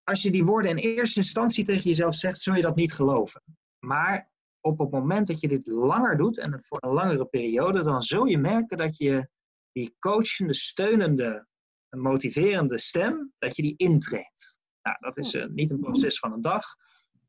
als 0.04 0.22
je 0.22 0.32
die 0.32 0.46
woorden 0.46 0.72
in 0.72 0.78
eerste 0.78 1.20
instantie 1.20 1.64
tegen 1.64 1.84
jezelf 1.84 2.16
zegt, 2.16 2.42
zul 2.42 2.56
je 2.56 2.62
dat 2.62 2.76
niet 2.76 2.94
geloven. 2.94 3.44
Maar 3.80 4.32
op 4.62 4.80
het 4.80 4.92
moment 4.92 5.28
dat 5.28 5.42
je 5.42 5.48
dit 5.48 5.68
langer 5.68 6.18
doet 6.18 6.38
en 6.38 6.64
voor 6.64 6.78
een 6.82 6.94
langere 6.94 7.26
periode, 7.26 7.84
dan 7.84 8.02
zul 8.02 8.26
je 8.26 8.38
merken 8.38 8.78
dat 8.78 8.98
je 8.98 9.28
die 9.72 9.96
coachende, 10.00 10.54
steunende, 10.54 11.48
motiverende 11.90 12.80
stem, 12.80 13.34
dat 13.38 13.56
je 13.56 13.62
die 13.62 13.78
intraint. 13.78 14.58
Nou, 14.82 14.98
dat 15.00 15.18
is 15.18 15.34
uh, 15.34 15.46
niet 15.46 15.72
een 15.72 15.80
proces 15.80 16.20
van 16.20 16.34
een 16.34 16.42
dag, 16.42 16.66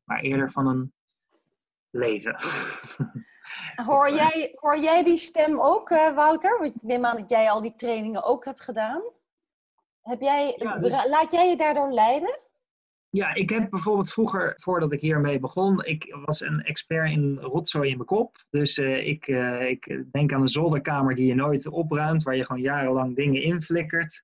maar 0.03 0.19
eerder 0.19 0.51
van 0.51 0.67
een 0.67 0.93
leven. 1.89 2.35
Hoor 3.85 4.09
jij, 4.09 4.51
hoor 4.55 4.77
jij 4.77 5.03
die 5.03 5.17
stem 5.17 5.61
ook, 5.61 5.89
uh, 5.89 6.15
Wouter? 6.15 6.59
Want 6.59 6.75
ik 6.75 6.81
neem 6.81 7.05
aan 7.05 7.17
dat 7.17 7.29
jij 7.29 7.51
al 7.51 7.61
die 7.61 7.75
trainingen 7.75 8.23
ook 8.23 8.45
hebt 8.45 8.63
gedaan. 8.63 9.01
Heb 10.01 10.21
jij, 10.21 10.55
Ja, 10.57 10.77
dus- 10.77 11.05
Laat 11.05 11.31
jij 11.31 11.49
je 11.49 11.55
daardoor 11.55 11.91
leiden? 11.91 12.39
Ja, 13.15 13.33
ik 13.33 13.49
heb 13.49 13.69
bijvoorbeeld 13.69 14.11
vroeger, 14.11 14.53
voordat 14.55 14.91
ik 14.91 15.01
hiermee 15.01 15.39
begon, 15.39 15.83
ik 15.83 16.17
was 16.25 16.41
een 16.41 16.61
expert 16.61 17.11
in 17.11 17.37
rotzooi 17.37 17.89
in 17.89 17.95
mijn 17.95 18.07
kop. 18.07 18.45
Dus 18.49 18.77
eh, 18.77 19.07
ik, 19.07 19.27
eh, 19.27 19.69
ik 19.69 20.03
denk 20.11 20.33
aan 20.33 20.41
een 20.41 20.47
zolderkamer 20.47 21.15
die 21.15 21.27
je 21.27 21.35
nooit 21.35 21.67
opruimt, 21.67 22.23
waar 22.23 22.35
je 22.35 22.45
gewoon 22.45 22.61
jarenlang 22.61 23.15
dingen 23.15 23.41
inflikkert. 23.41 24.23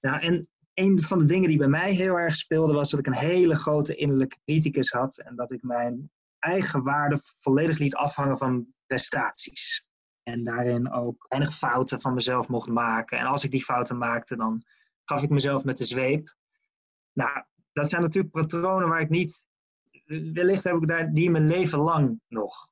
Ja, 0.00 0.20
en 0.20 0.48
een 0.74 1.00
van 1.00 1.18
de 1.18 1.24
dingen 1.24 1.48
die 1.48 1.58
bij 1.58 1.68
mij 1.68 1.92
heel 1.92 2.18
erg 2.18 2.36
speelde, 2.36 2.72
was 2.72 2.90
dat 2.90 3.00
ik 3.00 3.06
een 3.06 3.16
hele 3.16 3.54
grote 3.54 3.94
innerlijke 3.94 4.38
criticus 4.44 4.90
had. 4.90 5.18
En 5.18 5.36
dat 5.36 5.50
ik 5.50 5.62
mijn 5.62 6.10
eigen 6.38 6.82
waarde 6.82 7.18
volledig 7.38 7.78
liet 7.78 7.94
afhangen 7.94 8.38
van 8.38 8.66
prestaties. 8.86 9.86
En 10.22 10.44
daarin 10.44 10.92
ook 10.92 11.26
weinig 11.28 11.54
fouten 11.54 12.00
van 12.00 12.14
mezelf 12.14 12.48
mocht 12.48 12.68
maken. 12.68 13.18
En 13.18 13.26
als 13.26 13.44
ik 13.44 13.50
die 13.50 13.64
fouten 13.64 13.98
maakte, 13.98 14.36
dan 14.36 14.62
gaf 15.04 15.22
ik 15.22 15.30
mezelf 15.30 15.64
met 15.64 15.78
de 15.78 15.84
zweep. 15.84 16.34
Nou, 17.12 17.44
dat 17.72 17.88
zijn 17.88 18.02
natuurlijk 18.02 18.32
patronen 18.32 18.88
waar 18.88 19.00
ik 19.00 19.08
niet. 19.08 19.46
Wellicht 20.32 20.64
heb 20.64 20.74
ik 20.74 20.86
daar 20.86 21.12
die 21.12 21.30
mijn 21.30 21.46
leven 21.46 21.78
lang 21.78 22.20
nog. 22.28 22.70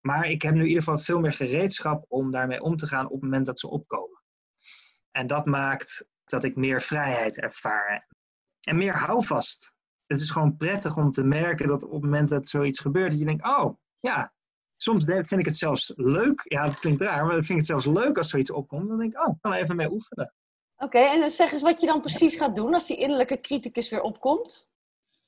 Maar 0.00 0.30
ik 0.30 0.42
heb 0.42 0.54
nu 0.54 0.60
in 0.60 0.66
ieder 0.66 0.82
geval 0.82 0.98
veel 0.98 1.20
meer 1.20 1.32
gereedschap 1.32 2.04
om 2.08 2.30
daarmee 2.30 2.62
om 2.62 2.76
te 2.76 2.86
gaan 2.86 3.06
op 3.06 3.12
het 3.12 3.22
moment 3.22 3.46
dat 3.46 3.58
ze 3.58 3.68
opkomen. 3.68 4.22
En 5.10 5.26
dat 5.26 5.46
maakt 5.46 6.06
dat 6.24 6.44
ik 6.44 6.56
meer 6.56 6.82
vrijheid 6.82 7.38
ervaar. 7.38 8.08
En 8.60 8.76
meer 8.76 8.96
houvast. 8.96 9.74
Het 10.06 10.20
is 10.20 10.30
gewoon 10.30 10.56
prettig 10.56 10.96
om 10.96 11.10
te 11.10 11.22
merken 11.22 11.66
dat 11.66 11.84
op 11.84 11.92
het 11.92 12.02
moment 12.02 12.28
dat 12.28 12.48
zoiets 12.48 12.80
gebeurt, 12.80 13.10
dat 13.10 13.18
je 13.18 13.24
denkt, 13.24 13.46
oh 13.46 13.76
ja, 14.00 14.32
soms 14.76 15.04
vind 15.04 15.32
ik 15.32 15.44
het 15.44 15.56
zelfs 15.56 15.92
leuk. 15.96 16.40
Ja, 16.44 16.66
dat 16.66 16.78
klinkt 16.78 17.00
raar, 17.00 17.24
maar 17.24 17.34
dan 17.34 17.44
vind 17.44 17.48
ik 17.48 17.56
het 17.56 17.82
zelfs 17.82 17.86
leuk 17.86 18.16
als 18.16 18.28
zoiets 18.28 18.50
opkomt. 18.50 18.88
Dan 18.88 18.98
denk 18.98 19.12
ik, 19.12 19.26
oh, 19.26 19.34
ik 19.34 19.40
kan 19.40 19.52
er 19.52 19.60
even 19.60 19.76
mee 19.76 19.90
oefenen. 19.90 20.34
Oké, 20.82 20.98
en 20.98 21.20
dan 21.20 21.30
zeg 21.30 21.52
eens 21.52 21.62
wat 21.62 21.80
je 21.80 21.86
dan 21.86 22.00
precies 22.00 22.34
gaat 22.34 22.54
doen 22.56 22.74
als 22.74 22.86
die 22.86 22.96
innerlijke 22.96 23.40
criticus 23.40 23.90
weer 23.90 24.00
opkomt. 24.00 24.68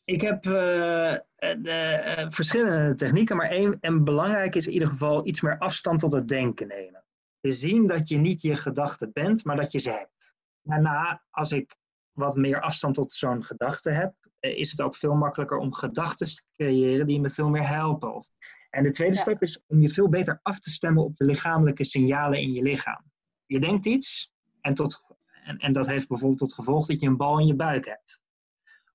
Ik 0.05 0.21
heb 0.21 0.47
eh, 0.47 1.13
eh, 1.13 2.31
verschillende 2.31 2.95
technieken, 2.95 3.37
maar 3.37 3.51
één 3.51 3.79
en 3.81 4.05
belangrijk 4.05 4.55
is 4.55 4.67
in 4.67 4.73
ieder 4.73 4.89
geval 4.89 5.27
iets 5.27 5.41
meer 5.41 5.59
afstand 5.59 6.01
tot 6.01 6.13
het 6.13 6.29
denken 6.29 6.69
nemen. 6.69 7.05
Te 7.41 7.53
zien 7.53 7.87
dat 7.87 8.09
je 8.09 8.17
niet 8.17 8.43
je 8.43 8.57
gedachte 8.57 9.11
bent, 9.13 9.45
maar 9.45 9.57
dat 9.57 9.73
je 9.73 9.79
ze 9.79 9.91
hebt. 9.91 10.35
Daarna, 10.63 11.23
als 11.31 11.53
ik 11.53 11.77
wat 12.13 12.37
meer 12.37 12.61
afstand 12.61 12.95
tot 12.95 13.13
zo'n 13.13 13.45
gedachte 13.45 13.91
heb, 13.91 14.15
eh, 14.39 14.59
is 14.59 14.71
het 14.71 14.81
ook 14.81 14.97
veel 14.97 15.15
makkelijker 15.15 15.57
om 15.59 15.73
gedachten 15.73 16.27
te 16.27 16.43
creëren 16.53 17.07
die 17.07 17.21
me 17.21 17.31
veel 17.31 17.49
meer 17.49 17.69
helpen. 17.69 18.25
En 18.71 18.83
de 18.83 18.91
tweede 18.91 19.15
Ja. 19.15 19.21
stap 19.21 19.43
is 19.43 19.63
om 19.67 19.81
je 19.81 19.89
veel 19.89 20.09
beter 20.09 20.41
af 20.43 20.61
te 20.61 20.71
stemmen 20.71 21.05
op 21.05 21.17
de 21.17 21.25
lichamelijke 21.25 21.85
signalen 21.85 22.41
in 22.41 22.53
je 22.53 22.63
lichaam. 22.63 23.05
Je 23.47 23.61
denkt 23.61 23.87
iets 23.87 24.33
en, 24.61 24.75
tot, 24.75 25.13
en, 25.45 25.59
en 25.59 25.73
dat 25.73 25.87
heeft 25.87 26.09
bijvoorbeeld 26.09 26.39
tot 26.39 26.55
gevolg 26.55 26.87
dat 26.87 27.01
je 27.01 27.07
een 27.07 27.17
bal 27.17 27.39
in 27.39 27.47
je 27.47 27.55
buik 27.55 27.85
hebt. 27.85 28.23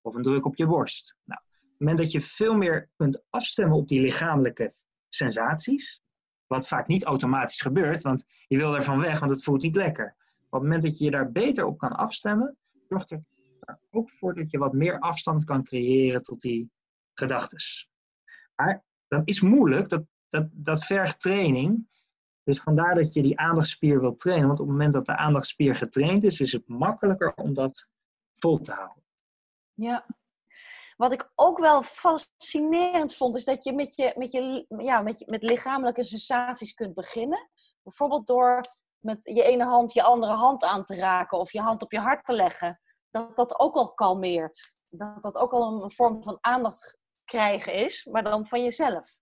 Of 0.01 0.15
een 0.15 0.21
druk 0.21 0.45
op 0.45 0.55
je 0.55 0.65
borst. 0.65 1.17
Nou, 1.23 1.41
op 1.41 1.59
het 1.59 1.79
moment 1.79 1.97
dat 1.97 2.11
je 2.11 2.21
veel 2.21 2.55
meer 2.55 2.89
kunt 2.95 3.23
afstemmen 3.29 3.77
op 3.77 3.87
die 3.87 4.01
lichamelijke 4.01 4.73
sensaties, 5.09 6.01
wat 6.47 6.67
vaak 6.67 6.87
niet 6.87 7.03
automatisch 7.03 7.61
gebeurt, 7.61 8.01
want 8.01 8.23
je 8.47 8.57
wil 8.57 8.75
ervan 8.75 8.99
weg, 8.99 9.19
want 9.19 9.31
het 9.31 9.43
voelt 9.43 9.61
niet 9.61 9.75
lekker. 9.75 10.15
Op 10.39 10.51
het 10.51 10.61
moment 10.61 10.83
dat 10.83 10.97
je 10.97 11.05
je 11.05 11.11
daar 11.11 11.31
beter 11.31 11.65
op 11.65 11.77
kan 11.77 11.91
afstemmen, 11.91 12.57
zorgt 12.87 13.11
er 13.11 13.23
ook 13.89 14.11
voor 14.11 14.35
dat 14.35 14.51
je 14.51 14.57
wat 14.57 14.73
meer 14.73 14.99
afstand 14.99 15.43
kan 15.43 15.63
creëren 15.63 16.21
tot 16.21 16.41
die 16.41 16.71
gedachtes. 17.13 17.89
Maar 18.55 18.83
dat 19.07 19.27
is 19.27 19.41
moeilijk, 19.41 19.89
dat, 19.89 20.03
dat, 20.27 20.47
dat 20.51 20.85
vergt 20.85 21.19
training. 21.19 21.87
Dus 22.49 22.61
vandaar 22.61 22.95
dat 22.95 23.13
je 23.13 23.21
die 23.21 23.39
aandachtspier 23.39 23.99
wilt 23.99 24.19
trainen, 24.19 24.47
want 24.47 24.59
op 24.59 24.65
het 24.65 24.75
moment 24.75 24.93
dat 24.93 25.05
de 25.05 25.17
aandachtspier 25.17 25.75
getraind 25.75 26.23
is, 26.23 26.39
is 26.39 26.51
het 26.51 26.67
makkelijker 26.67 27.33
om 27.35 27.53
dat 27.53 27.89
vol 28.33 28.59
te 28.59 28.71
houden. 28.71 29.03
Ja. 29.73 30.05
Wat 30.97 31.11
ik 31.11 31.31
ook 31.35 31.59
wel 31.59 31.81
fascinerend 31.83 33.15
vond, 33.15 33.35
is 33.35 33.43
dat 33.43 33.63
je 33.63 33.73
met, 33.73 33.95
je, 33.95 34.13
met, 34.15 34.31
je, 34.31 34.65
ja, 34.77 35.01
met, 35.01 35.23
met 35.27 35.43
lichamelijke 35.43 36.03
sensaties 36.03 36.73
kunt 36.73 36.93
beginnen. 36.93 37.49
Bijvoorbeeld 37.83 38.27
door 38.27 38.61
met 38.99 39.23
je 39.23 39.43
ene 39.43 39.63
hand 39.63 39.93
je 39.93 40.03
andere 40.03 40.33
hand 40.33 40.63
aan 40.63 40.83
te 40.83 40.95
raken 40.95 41.37
of 41.37 41.51
je 41.51 41.61
hand 41.61 41.81
op 41.81 41.91
je 41.91 41.99
hart 41.99 42.25
te 42.25 42.33
leggen. 42.33 42.81
Dat 43.09 43.35
dat 43.35 43.59
ook 43.59 43.75
al 43.75 43.93
kalmeert. 43.93 44.75
Dat 44.85 45.21
dat 45.21 45.37
ook 45.37 45.51
al 45.51 45.83
een 45.83 45.91
vorm 45.91 46.23
van 46.23 46.37
aandacht 46.41 46.97
krijgen 47.23 47.73
is, 47.73 48.05
maar 48.05 48.23
dan 48.23 48.47
van 48.47 48.63
jezelf. 48.63 49.19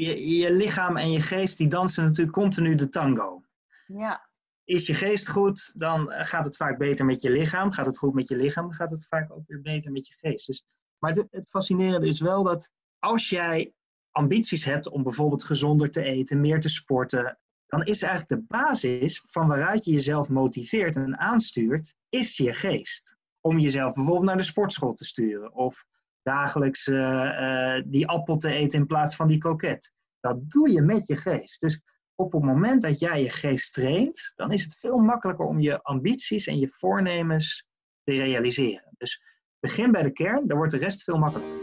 Je, 0.00 0.36
je 0.36 0.52
lichaam 0.52 0.96
en 0.96 1.10
je 1.10 1.20
geest 1.20 1.58
die 1.58 1.68
dansen 1.68 2.04
natuurlijk 2.04 2.36
continu 2.36 2.74
de 2.74 2.88
tango. 2.88 3.42
Ja, 3.86 4.28
Is 4.64 4.86
je 4.86 4.94
geest 4.94 5.28
goed, 5.28 5.80
dan 5.80 6.10
gaat 6.10 6.44
het 6.44 6.56
vaak 6.56 6.78
beter 6.78 7.04
met 7.04 7.20
je 7.20 7.30
lichaam. 7.30 7.72
Gaat 7.72 7.86
het 7.86 7.98
goed 7.98 8.14
met 8.14 8.28
je 8.28 8.36
lichaam, 8.36 8.64
dan 8.64 8.74
gaat 8.74 8.90
het 8.90 9.06
vaak 9.06 9.32
ook 9.32 9.46
weer 9.46 9.60
beter 9.60 9.92
met 9.92 10.06
je 10.06 10.14
geest. 10.16 10.46
Dus, 10.46 10.64
maar 10.98 11.12
het, 11.12 11.26
het 11.30 11.48
fascinerende 11.48 12.06
is 12.06 12.20
wel 12.20 12.42
dat 12.42 12.70
als 12.98 13.28
jij 13.28 13.72
ambities 14.10 14.64
hebt 14.64 14.88
om 14.88 15.02
bijvoorbeeld 15.02 15.44
gezonder 15.44 15.90
te 15.90 16.02
eten, 16.02 16.40
meer 16.40 16.60
te 16.60 16.68
sporten, 16.68 17.38
dan 17.66 17.84
is 17.84 18.02
eigenlijk 18.02 18.40
de 18.40 18.56
basis 18.56 19.24
van 19.28 19.48
waaruit 19.48 19.84
je 19.84 19.92
jezelf 19.92 20.28
motiveert 20.28 20.96
en 20.96 21.18
aanstuurt, 21.18 21.94
is 22.08 22.36
je 22.36 22.52
geest. 22.52 23.16
Om 23.40 23.58
jezelf 23.58 23.94
bijvoorbeeld 23.94 24.26
naar 24.26 24.36
de 24.36 24.42
sportschool 24.42 24.94
te 24.94 25.04
sturen 25.04 25.52
of 25.52 25.84
dagelijks 26.22 26.88
eh, 26.88 27.76
eh, 27.76 27.84
die 27.86 28.08
appel 28.08 28.36
te 28.36 28.50
eten 28.52 28.78
in 28.78 28.86
plaats 28.86 29.16
van 29.16 29.28
die 29.28 29.38
kroket. 29.38 29.92
Dat 30.20 30.50
doe 30.50 30.70
je 30.70 30.82
met 30.82 31.06
je 31.06 31.16
geest. 31.16 31.60
Dus 31.60 31.80
op 32.14 32.32
het 32.32 32.42
moment 32.42 32.82
dat 32.82 32.98
jij 32.98 33.22
je 33.22 33.30
geest 33.30 33.72
traint, 33.72 34.32
dan 34.36 34.52
is 34.52 34.62
het 34.62 34.78
veel 34.78 34.98
makkelijker 34.98 35.46
om 35.46 35.60
je 35.60 35.82
ambities 35.82 36.46
en 36.46 36.58
je 36.58 36.68
voornemens 36.68 37.66
te 38.04 38.12
realiseren. 38.12 38.94
Dus 38.96 39.22
begin 39.60 39.92
bij 39.92 40.02
de 40.02 40.12
kern, 40.12 40.46
dan 40.46 40.56
wordt 40.56 40.72
de 40.72 40.78
rest 40.78 41.02
veel 41.02 41.18
makkelijker. 41.18 41.58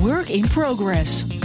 Work 0.00 0.28
in 0.28 0.48
progress. 0.48 1.38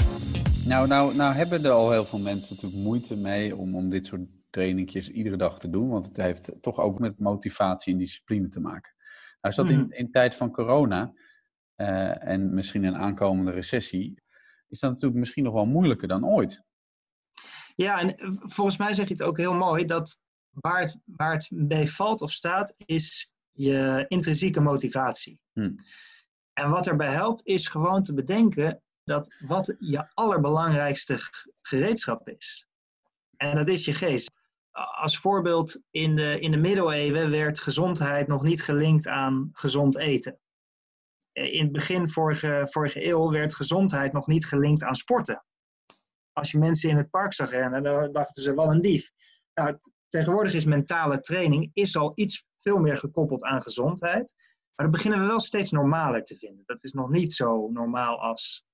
Nou, 0.68 0.88
nou, 0.88 1.16
nou 1.16 1.34
hebben 1.34 1.64
er 1.64 1.72
al 1.72 1.92
heel 1.92 2.04
veel 2.04 2.20
mensen 2.20 2.56
natuurlijk 2.56 2.84
moeite 2.84 3.18
mee 3.18 3.56
om, 3.56 3.76
om 3.76 3.90
dit 3.90 4.06
soort 4.06 4.22
trainingjes 4.50 5.10
iedere 5.10 5.38
dag 5.38 5.60
te 5.60 5.70
doen. 5.70 5.90
Want 5.90 6.06
het 6.06 6.18
heeft 6.18 6.52
toch 6.62 6.80
ook 6.80 7.00
met 7.00 7.20
motivatie 7.20 7.94
en 7.94 8.00
discipline 8.00 8.50
te 8.50 8.60
maken. 8.60 8.94
Nou 9.42 9.54
is 9.54 9.56
dat 9.56 9.70
in, 9.70 9.80
Mhm. 9.80 9.92
in 9.92 10.12
tijd 10.12 10.36
van 10.36 10.52
corona 10.52 11.14
eh, 11.76 12.28
en 12.28 12.54
misschien 12.54 12.84
een 12.84 12.96
aankomende 12.96 13.52
recessie, 13.52 14.22
is 14.68 14.80
dat 14.80 14.92
natuurlijk 14.92 15.20
misschien 15.20 15.44
nog 15.44 15.54
wel 15.54 15.66
moeilijker 15.66 16.08
dan 16.08 16.26
ooit. 16.26 16.64
Ja, 17.76 18.00
en 18.00 18.16
volgens 18.40 18.78
mij 18.78 18.94
zeg 18.94 19.08
je 19.08 19.14
het 19.14 19.24
ook 19.24 19.38
heel 19.38 19.54
mooi 19.54 19.86
dat 19.86 20.20
waar 20.52 20.82
het, 20.82 20.98
waar 21.06 21.34
het 21.34 21.50
bij 21.52 21.88
valt 21.88 22.22
of 22.22 22.32
staat, 22.32 22.74
is 22.86 23.34
je 23.52 24.06
intrinsieke 24.08 24.62
motivatie. 24.62 25.40
Hmm. 25.54 25.76
En 26.54 26.70
wat 26.70 26.88
erbij 26.88 27.12
helpt, 27.12 27.46
is 27.46 27.68
gewoon 27.68 28.04
te 28.04 28.14
bedenken 28.14 28.82
dat 29.04 29.36
wat 29.48 29.76
je 29.80 30.08
allerbelangrijkste 30.14 31.20
gereedschap 31.62 32.30
is. 32.30 32.68
En 33.38 33.56
dat 33.56 33.68
is 33.68 33.86
je 33.86 33.94
geest. 33.94 34.32
Als 35.02 35.18
voorbeeld, 35.18 35.82
in 35.92 36.16
de, 36.16 36.40
in 36.40 36.52
de 36.52 36.58
middeleeuwen 36.58 37.30
werd 37.30 37.60
gezondheid 37.60 38.28
nog 38.28 38.44
niet 38.44 38.64
gelinkt 38.64 39.08
aan 39.08 39.50
gezond 39.54 39.98
eten. 39.98 40.40
Eh, 41.36 41.54
In 41.54 41.64
het 41.64 41.72
begin 41.72 42.10
vorige, 42.10 42.68
vorige 42.70 43.06
eeuw 43.06 43.32
werd 43.32 43.56
gezondheid 43.56 44.14
nog 44.14 44.28
niet 44.28 44.46
gelinkt 44.46 44.84
aan 44.84 44.96
sporten. 44.96 45.46
Als 46.32 46.52
je 46.52 46.58
mensen 46.58 46.90
in 46.90 46.98
het 46.98 47.10
park 47.10 47.34
zag 47.34 47.50
rennen, 47.50 47.84
dan 47.84 48.12
dachten 48.12 48.44
ze 48.44 48.56
wel 48.56 48.72
een 48.72 48.82
dief. 48.82 49.12
Nou, 49.54 49.78
tegenwoordig 50.08 50.54
is 50.54 50.66
mentale 50.66 51.20
training 51.20 51.70
is 51.74 51.96
al 51.96 52.12
iets 52.16 52.46
veel 52.60 52.78
meer 52.78 52.98
gekoppeld 52.98 53.44
aan 53.44 53.62
gezondheid. 53.62 54.34
Maar 54.76 54.86
dat 54.86 54.96
beginnen 54.96 55.20
we 55.20 55.26
wel 55.26 55.40
steeds 55.40 55.72
normaler 55.72 56.24
te 56.24 56.38
vinden. 56.38 56.64
Dat 56.66 56.84
is 56.84 56.92
nog 56.92 57.10
niet 57.10 57.34
zo 57.34 57.70
normaal 57.70 58.22
als 58.22 58.66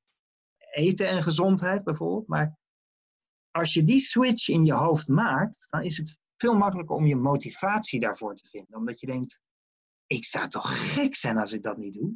eten 0.72 1.08
en 1.08 1.24
gezondheid 1.24 1.84
bijvoorbeeld. 1.84 2.28
Maar 2.28 2.58
als 3.52 3.74
je 3.74 3.84
die 3.84 4.00
switch 4.00 4.48
in 4.48 4.66
je 4.66 4.74
hoofd 4.74 5.08
maakt, 5.08 5.68
dan 5.70 5.82
is 5.82 5.98
het 5.98 6.18
veel 6.38 6.54
makkelijker 6.54 6.96
om 6.96 7.06
je 7.06 7.16
motivatie 7.16 8.00
daarvoor 8.00 8.36
te 8.36 8.48
vinden. 8.48 8.78
Omdat 8.78 9.00
je 9.00 9.06
denkt, 9.06 9.42
ik 10.08 10.26
zou 10.26 10.48
toch 10.48 10.94
gek 10.94 11.16
zijn 11.16 11.38
als 11.38 11.54
ik 11.54 11.64
dat 11.64 11.78
niet 11.78 11.94
doe. 11.94 12.14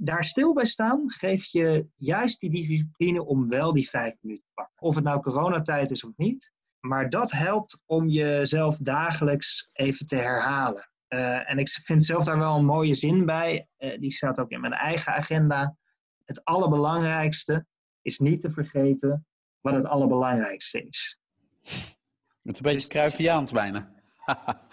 Daar 0.00 0.24
stil 0.24 0.52
bij 0.52 0.66
staan 0.66 1.10
geeft 1.10 1.50
je 1.50 1.86
juist 1.96 2.40
die 2.40 2.50
discipline 2.50 3.24
om 3.24 3.48
wel 3.48 3.72
die 3.72 3.88
vijf 3.88 4.14
minuten 4.20 4.44
te 4.44 4.50
pakken. 4.54 4.74
Of 4.78 4.94
het 4.94 5.04
nou 5.04 5.20
coronatijd 5.20 5.90
is 5.90 6.04
of 6.04 6.12
niet. 6.16 6.52
Maar 6.80 7.08
dat 7.08 7.30
helpt 7.30 7.82
om 7.86 8.08
jezelf 8.08 8.76
dagelijks 8.76 9.70
even 9.72 10.06
te 10.06 10.16
herhalen. 10.16 10.90
Eh, 11.08 11.50
en 11.50 11.58
ik 11.58 11.68
vind 11.68 12.04
zelf 12.04 12.24
daar 12.24 12.38
wel 12.38 12.56
een 12.56 12.64
mooie 12.64 12.94
zin 12.94 13.26
bij. 13.26 13.68
Eh, 13.76 14.00
die 14.00 14.10
staat 14.10 14.40
ook 14.40 14.50
in 14.50 14.60
mijn 14.60 14.72
eigen 14.72 15.12
agenda. 15.12 15.76
Het 16.24 16.44
allerbelangrijkste 16.44 17.66
is 18.02 18.18
niet 18.18 18.40
te 18.40 18.50
vergeten 18.50 19.26
wat 19.60 19.74
het 19.74 19.84
allerbelangrijkste 19.86 20.82
is. 20.82 21.18
Het 21.62 22.56
is 22.56 22.58
een 22.58 22.62
beetje 22.62 22.88
Cruyffiaans 22.88 23.52
bijna. 23.52 23.92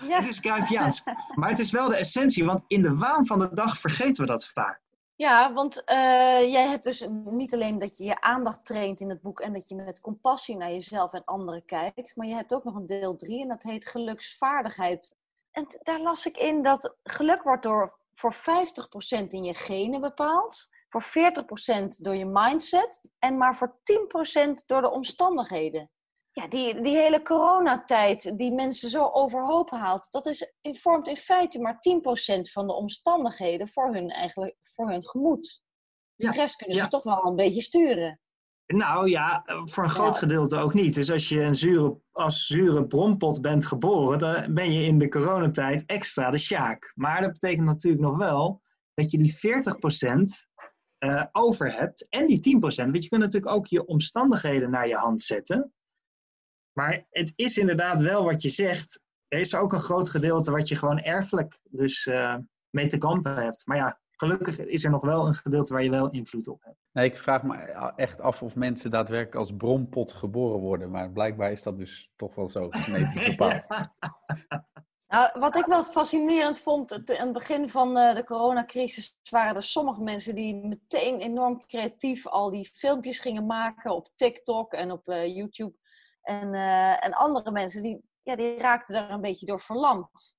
ja. 0.07 0.19
Het 0.19 0.29
is 0.29 0.39
Cruyffiaans. 0.39 1.03
Maar 1.35 1.49
het 1.49 1.59
is 1.59 1.71
wel 1.71 1.87
de 1.87 1.97
essentie, 1.97 2.45
want 2.45 2.63
in 2.67 2.81
de 2.81 2.95
waan 2.95 3.25
van 3.25 3.39
de 3.39 3.49
dag 3.53 3.77
vergeten 3.77 4.25
we 4.25 4.31
dat 4.31 4.47
vaak. 4.47 4.83
Ja, 5.17 5.53
want 5.53 5.77
uh, 5.77 6.51
jij 6.51 6.67
hebt 6.67 6.83
dus 6.83 7.07
niet 7.23 7.53
alleen 7.53 7.77
dat 7.77 7.97
je 7.97 8.03
je 8.03 8.21
aandacht 8.21 8.65
traint 8.65 8.99
in 8.99 9.09
het 9.09 9.21
boek 9.21 9.39
en 9.39 9.53
dat 9.53 9.67
je 9.67 9.75
met 9.75 10.01
compassie 10.01 10.57
naar 10.57 10.71
jezelf 10.71 11.13
en 11.13 11.23
anderen 11.25 11.65
kijkt, 11.65 12.15
maar 12.15 12.27
je 12.27 12.33
hebt 12.33 12.53
ook 12.53 12.63
nog 12.63 12.75
een 12.75 12.85
deel 12.85 13.15
3 13.15 13.41
en 13.41 13.47
dat 13.47 13.63
heet 13.63 13.87
geluksvaardigheid. 13.87 15.15
En 15.51 15.67
daar 15.83 16.01
las 16.01 16.25
ik 16.25 16.37
in 16.37 16.61
dat 16.61 16.95
geluk 17.03 17.43
wordt 17.43 17.63
door 17.63 17.99
voor 18.11 18.33
50% 18.33 18.37
in 19.27 19.43
je 19.43 19.53
genen 19.53 20.01
bepaald, 20.01 20.69
voor 20.89 21.03
40% 21.03 21.87
door 21.87 22.15
je 22.15 22.25
mindset 22.25 23.03
en 23.19 23.37
maar 23.37 23.55
voor 23.55 23.77
10% 24.49 24.51
door 24.65 24.81
de 24.81 24.91
omstandigheden 24.91 25.89
ja, 26.35 26.47
die, 26.47 26.81
die 26.81 26.95
hele 26.95 27.21
coronatijd 27.21 28.37
die 28.37 28.53
mensen 28.53 28.89
zo 28.89 29.09
overhoop 29.13 29.69
haalt, 29.69 30.11
dat 30.11 30.25
is, 30.25 30.53
vormt 30.61 31.07
in 31.07 31.15
feite 31.15 31.59
maar 31.59 31.75
10% 31.75 32.41
van 32.41 32.67
de 32.67 32.73
omstandigheden 32.73 33.67
voor 33.67 33.93
hun, 33.93 34.09
eigenlijk, 34.09 34.57
voor 34.61 34.89
hun 34.89 35.07
gemoed. 35.07 35.63
Ja, 36.15 36.31
de 36.31 36.37
rest 36.37 36.55
kunnen 36.55 36.77
ze 36.77 36.87
toch 36.87 37.03
wel 37.03 37.25
een 37.25 37.35
beetje 37.35 37.61
sturen. 37.61 38.19
Nou 38.65 39.09
ja, 39.09 39.43
voor 39.45 39.83
een 39.83 39.89
groot 39.89 40.17
gedeelte 40.17 40.57
ook 40.57 40.73
niet. 40.73 40.95
Dus 40.95 41.11
als 41.11 41.29
je 41.29 41.41
een 41.41 41.55
zure, 41.55 41.97
als 42.11 42.45
zure 42.45 42.87
brompot 42.87 43.41
bent 43.41 43.65
geboren, 43.65 44.19
dan 44.19 44.53
ben 44.53 44.71
je 44.71 44.85
in 44.85 44.97
de 44.97 45.09
coronatijd 45.09 45.83
extra 45.85 46.31
de 46.31 46.37
sjaak. 46.37 46.91
Maar 46.95 47.21
dat 47.21 47.31
betekent 47.31 47.65
natuurlijk 47.65 48.03
nog 48.03 48.17
wel 48.17 48.61
dat 48.93 49.11
je 49.11 49.17
die 49.17 49.33
40% 49.33 49.37
uh, 50.99 51.19
eh, 51.19 51.25
over 51.31 51.73
hebt 51.73 52.09
en 52.09 52.27
die 52.27 52.57
10%. 52.57 52.59
Want 52.59 53.03
je 53.03 53.09
kunt 53.09 53.21
natuurlijk 53.21 53.53
ook 53.53 53.65
je 53.65 53.85
omstandigheden 53.85 54.69
naar 54.69 54.87
je 54.87 54.95
hand 54.95 55.21
zetten. 55.21 55.73
Maar 56.77 57.05
het 57.09 57.33
is 57.35 57.57
inderdaad 57.57 57.99
wel 57.99 58.23
wat 58.23 58.41
je 58.41 58.49
zegt. 58.49 59.03
Er 59.27 59.39
is 59.39 59.55
ook 59.55 59.73
een 59.73 59.79
groot 59.79 60.09
gedeelte 60.09 60.51
wat 60.51 60.67
je 60.67 60.75
gewoon 60.75 60.99
erfelijk 60.99 61.59
dus 61.69 62.05
uh, 62.05 62.35
mee 62.69 62.87
te 62.87 62.97
kampen 62.97 63.35
hebt. 63.35 63.65
Maar 63.65 63.77
ja, 63.77 63.99
gelukkig 64.11 64.59
is 64.59 64.83
er 64.83 64.91
nog 64.91 65.01
wel 65.01 65.27
een 65.27 65.33
gedeelte 65.33 65.73
waar 65.73 65.83
je 65.83 65.89
wel 65.89 66.09
invloed 66.09 66.47
op 66.47 66.63
hebt. 66.63 66.77
Nee, 66.91 67.05
ik 67.05 67.17
vraag 67.17 67.43
me 67.43 67.55
echt 67.95 68.21
af 68.21 68.43
of 68.43 68.55
mensen 68.55 68.91
daadwerkelijk 68.91 69.35
als 69.35 69.55
bronpot 69.55 70.13
geboren 70.13 70.59
worden. 70.59 70.91
Maar 70.91 71.11
blijkbaar 71.11 71.51
is 71.51 71.63
dat 71.63 71.77
dus 71.77 72.11
toch 72.15 72.35
wel 72.35 72.47
zo 72.47 72.67
genetisch 72.69 73.27
bepaald. 73.35 73.67
Nou, 75.07 75.39
wat 75.39 75.55
ik 75.55 75.65
wel 75.65 75.83
fascinerend 75.83 76.59
vond, 76.59 76.91
aan 76.91 77.25
het 77.25 77.33
begin 77.33 77.69
van 77.69 77.97
eh, 77.97 78.15
de 78.15 78.23
coronacrisis 78.23 79.19
waren 79.29 79.55
er 79.55 79.63
sommige 79.63 80.01
mensen 80.01 80.35
die 80.35 80.55
meteen 80.55 81.19
enorm 81.19 81.65
creatief 81.65 82.27
al 82.27 82.49
die 82.49 82.69
filmpjes 82.73 83.19
gingen 83.19 83.45
maken 83.45 83.91
op 83.91 84.09
TikTok 84.15 84.73
en 84.73 84.91
op 84.91 85.09
uh, 85.09 85.25
YouTube. 85.25 85.73
En, 86.25 86.53
uh, 86.53 87.05
en 87.05 87.13
andere 87.13 87.51
mensen 87.51 87.81
die, 87.81 88.01
ja, 88.23 88.35
die 88.35 88.57
raakten 88.57 88.93
daar 88.93 89.09
een 89.09 89.21
beetje 89.21 89.45
door 89.45 89.59
verlamd. 89.59 90.35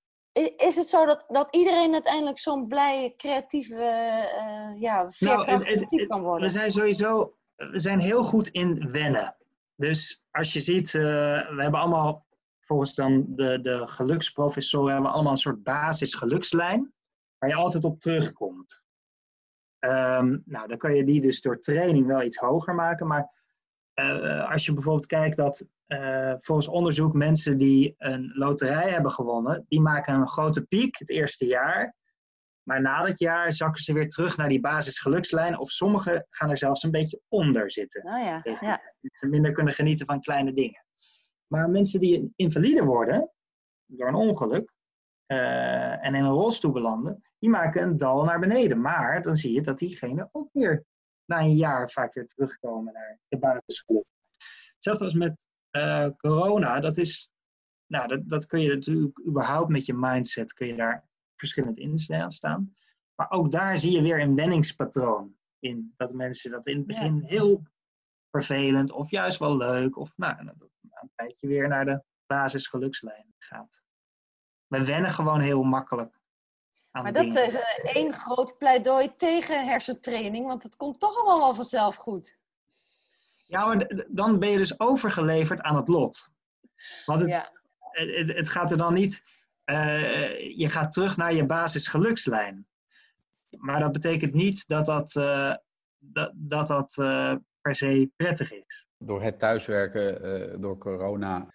Is 0.57 0.77
het 0.77 0.87
zo 0.87 1.07
dat, 1.07 1.25
dat 1.29 1.55
iedereen 1.55 1.93
uiteindelijk 1.93 2.39
zo'n 2.39 2.67
blij, 2.67 3.15
creatieve, 3.17 3.75
uh, 3.75 4.81
ja, 4.81 4.97
nou, 4.97 5.13
veerkrachtige 5.13 5.75
nou, 5.75 5.87
type 5.87 6.07
kan 6.07 6.23
worden? 6.23 6.47
We 6.47 6.53
zijn 6.53 6.71
sowieso 6.71 7.37
we 7.57 7.79
zijn 7.79 8.01
heel 8.01 8.25
goed 8.25 8.49
in 8.49 8.91
wennen. 8.91 9.37
Dus 9.75 10.25
als 10.31 10.53
je 10.53 10.61
ziet, 10.61 10.95
uh, 10.95 11.03
we 11.49 11.63
hebben 11.63 11.81
allemaal, 11.81 12.27
volgens 12.61 12.95
dan 12.95 13.25
de, 13.29 13.61
de 13.61 13.89
geluksprofessoren, 13.89 14.93
hebben 14.93 15.07
we 15.11 15.15
allemaal 15.15 15.33
een 15.33 15.39
soort 15.39 15.63
basisgelukslijn 15.63 16.93
waar 17.39 17.51
je 17.51 17.57
altijd 17.57 17.85
op 17.85 18.01
terugkomt. 18.01 18.85
Um, 19.79 20.43
nou, 20.45 20.69
dan 20.69 20.79
kan 20.79 20.95
je 20.95 21.05
die 21.05 21.21
dus 21.21 21.41
door 21.41 21.59
training 21.59 22.07
wel 22.07 22.23
iets 22.23 22.37
hoger 22.37 22.75
maken, 22.75 23.07
maar 23.07 23.31
uh, 24.01 24.51
als 24.51 24.67
je 24.67 24.73
bijvoorbeeld 24.75 25.07
kijkt 25.07 25.37
dat 25.37 25.69
uh, 25.87 26.35
volgens 26.39 26.69
onderzoek 26.69 27.13
mensen 27.13 27.59
die 27.59 27.95
een 27.99 28.33
loterij 28.35 28.91
hebben 28.91 29.11
gewonnen, 29.11 29.65
die 29.69 29.81
maken 29.81 30.15
een 30.15 30.29
grote 30.29 30.63
piek 30.63 30.99
het 30.99 31.11
eerste 31.11 31.47
jaar. 31.47 31.95
Maar 32.63 32.81
na 32.81 33.03
dat 33.03 33.19
jaar 33.19 33.53
zakken 33.53 33.83
ze 33.83 33.93
weer 33.93 34.09
terug 34.09 34.37
naar 34.37 34.49
die 34.49 34.61
basisgelukslijn. 34.61 35.59
Of 35.59 35.71
sommigen 35.71 36.27
gaan 36.31 36.51
er 36.51 36.59
zelfs 36.59 36.83
een 36.83 36.91
beetje 36.91 37.21
onder 37.29 37.71
zitten. 37.71 38.03
Oh 38.05 38.21
ja, 38.21 38.41
ja. 38.61 38.81
Ze 39.01 39.27
minder 39.27 39.53
kunnen 39.53 39.73
genieten 39.73 40.07
van 40.07 40.21
kleine 40.21 40.53
dingen. 40.53 40.85
Maar 41.47 41.71
mensen 41.71 42.01
die 42.01 42.33
invalide 42.37 42.85
worden 42.85 43.31
door 43.87 44.09
een 44.09 44.15
ongeluk 44.15 44.73
uh, 45.27 46.05
en 46.05 46.15
in 46.15 46.25
een 46.25 46.31
rolstoel 46.31 46.73
belanden, 46.73 47.23
die 47.39 47.51
maken 47.51 47.83
een 47.83 47.97
dal 47.97 48.25
naar 48.25 48.39
beneden. 48.39 48.81
Maar 48.81 49.23
dan 49.23 49.37
zie 49.37 49.53
je 49.53 49.61
dat 49.61 49.79
diegenen 49.79 50.29
ook 50.33 50.49
weer 50.53 50.85
na 51.27 51.41
een 51.41 51.57
jaar 51.57 51.91
vaak 51.91 52.15
weer 52.15 52.27
terugkomen 52.27 52.93
naar 52.93 53.19
de 53.29 53.39
basisgeluk. 53.39 54.05
Hetzelfde 54.75 55.05
als 55.05 55.15
met 55.15 55.47
uh, 55.71 56.09
corona, 56.17 56.81
dat 56.81 56.97
is, 56.97 57.31
nou, 57.87 58.09
dat, 58.09 58.29
dat 58.29 58.47
kun 58.47 58.61
je 58.61 58.75
natuurlijk 58.75 59.27
überhaupt 59.27 59.69
met 59.69 59.87
je 59.87 59.95
mindset, 59.95 60.53
kun 60.53 60.67
je 60.67 60.77
daar 60.77 61.09
verschillend 61.35 61.79
in 61.79 61.99
staan. 62.29 62.75
Maar 63.15 63.31
ook 63.31 63.51
daar 63.51 63.79
zie 63.79 63.93
je 63.93 64.03
weer 64.03 64.21
een 64.21 64.35
wenningspatroon 64.35 65.37
in. 65.59 65.95
Dat 65.97 66.13
mensen 66.13 66.51
dat 66.51 66.67
in 66.67 66.77
het 66.77 66.87
begin 66.87 67.23
heel 67.25 67.63
vervelend 68.31 68.91
of 68.91 69.11
juist 69.11 69.39
wel 69.39 69.57
leuk, 69.57 69.97
of 69.97 70.17
nou, 70.17 70.45
dat 70.45 70.55
een 70.81 71.11
tijdje 71.15 71.47
weer 71.47 71.69
naar 71.69 71.85
de 71.85 72.03
basisgelukslijn 72.27 73.35
gaat. 73.39 73.85
We 74.67 74.85
wennen 74.85 75.11
gewoon 75.11 75.41
heel 75.41 75.63
makkelijk. 75.63 76.21
Maar 77.03 77.13
dat 77.13 77.35
is 77.35 77.57
één 77.83 78.13
groot 78.13 78.59
pleidooi 78.59 79.15
tegen 79.17 79.67
hersentraining, 79.67 80.47
want 80.47 80.63
het 80.63 80.77
komt 80.77 81.01
toch 81.01 81.17
allemaal 81.17 81.39
wel 81.39 81.55
vanzelf 81.55 81.97
goed. 81.97 82.37
Ja, 83.47 83.67
maar 83.67 84.05
dan 84.09 84.39
ben 84.39 84.51
je 84.51 84.57
dus 84.57 84.81
overgeleverd 84.81 85.61
aan 85.61 85.77
het 85.77 85.89
lot. 85.89 86.29
Want 87.05 87.21
het, 87.21 87.51
het, 87.91 88.29
het, 88.29 88.49
gaat 88.49 88.71
er 88.71 88.77
dan 88.77 88.95
niet. 88.95 89.23
Uh, 89.65 90.57
je 90.57 90.69
gaat 90.69 90.93
terug 90.93 91.17
naar 91.17 91.35
je 91.35 91.47
basisgelukslijn. 91.47 92.67
Maar 93.51 93.81
dat 93.81 93.93
betekent 93.93 94.35
niet 94.35 94.69
dat 94.69 94.85
dat, 94.85 95.15
uh, 95.15 95.55
dat, 95.99 96.33
dat, 96.35 96.67
dat 96.67 96.97
uh, 97.01 97.35
per 97.61 97.77
se 97.77 98.11
prettig 98.17 98.53
is. 98.53 98.87
Door 98.99 99.23
het 99.23 99.39
thuiswerken, 99.39 100.61
door 100.61 100.79
corona, 100.79 101.55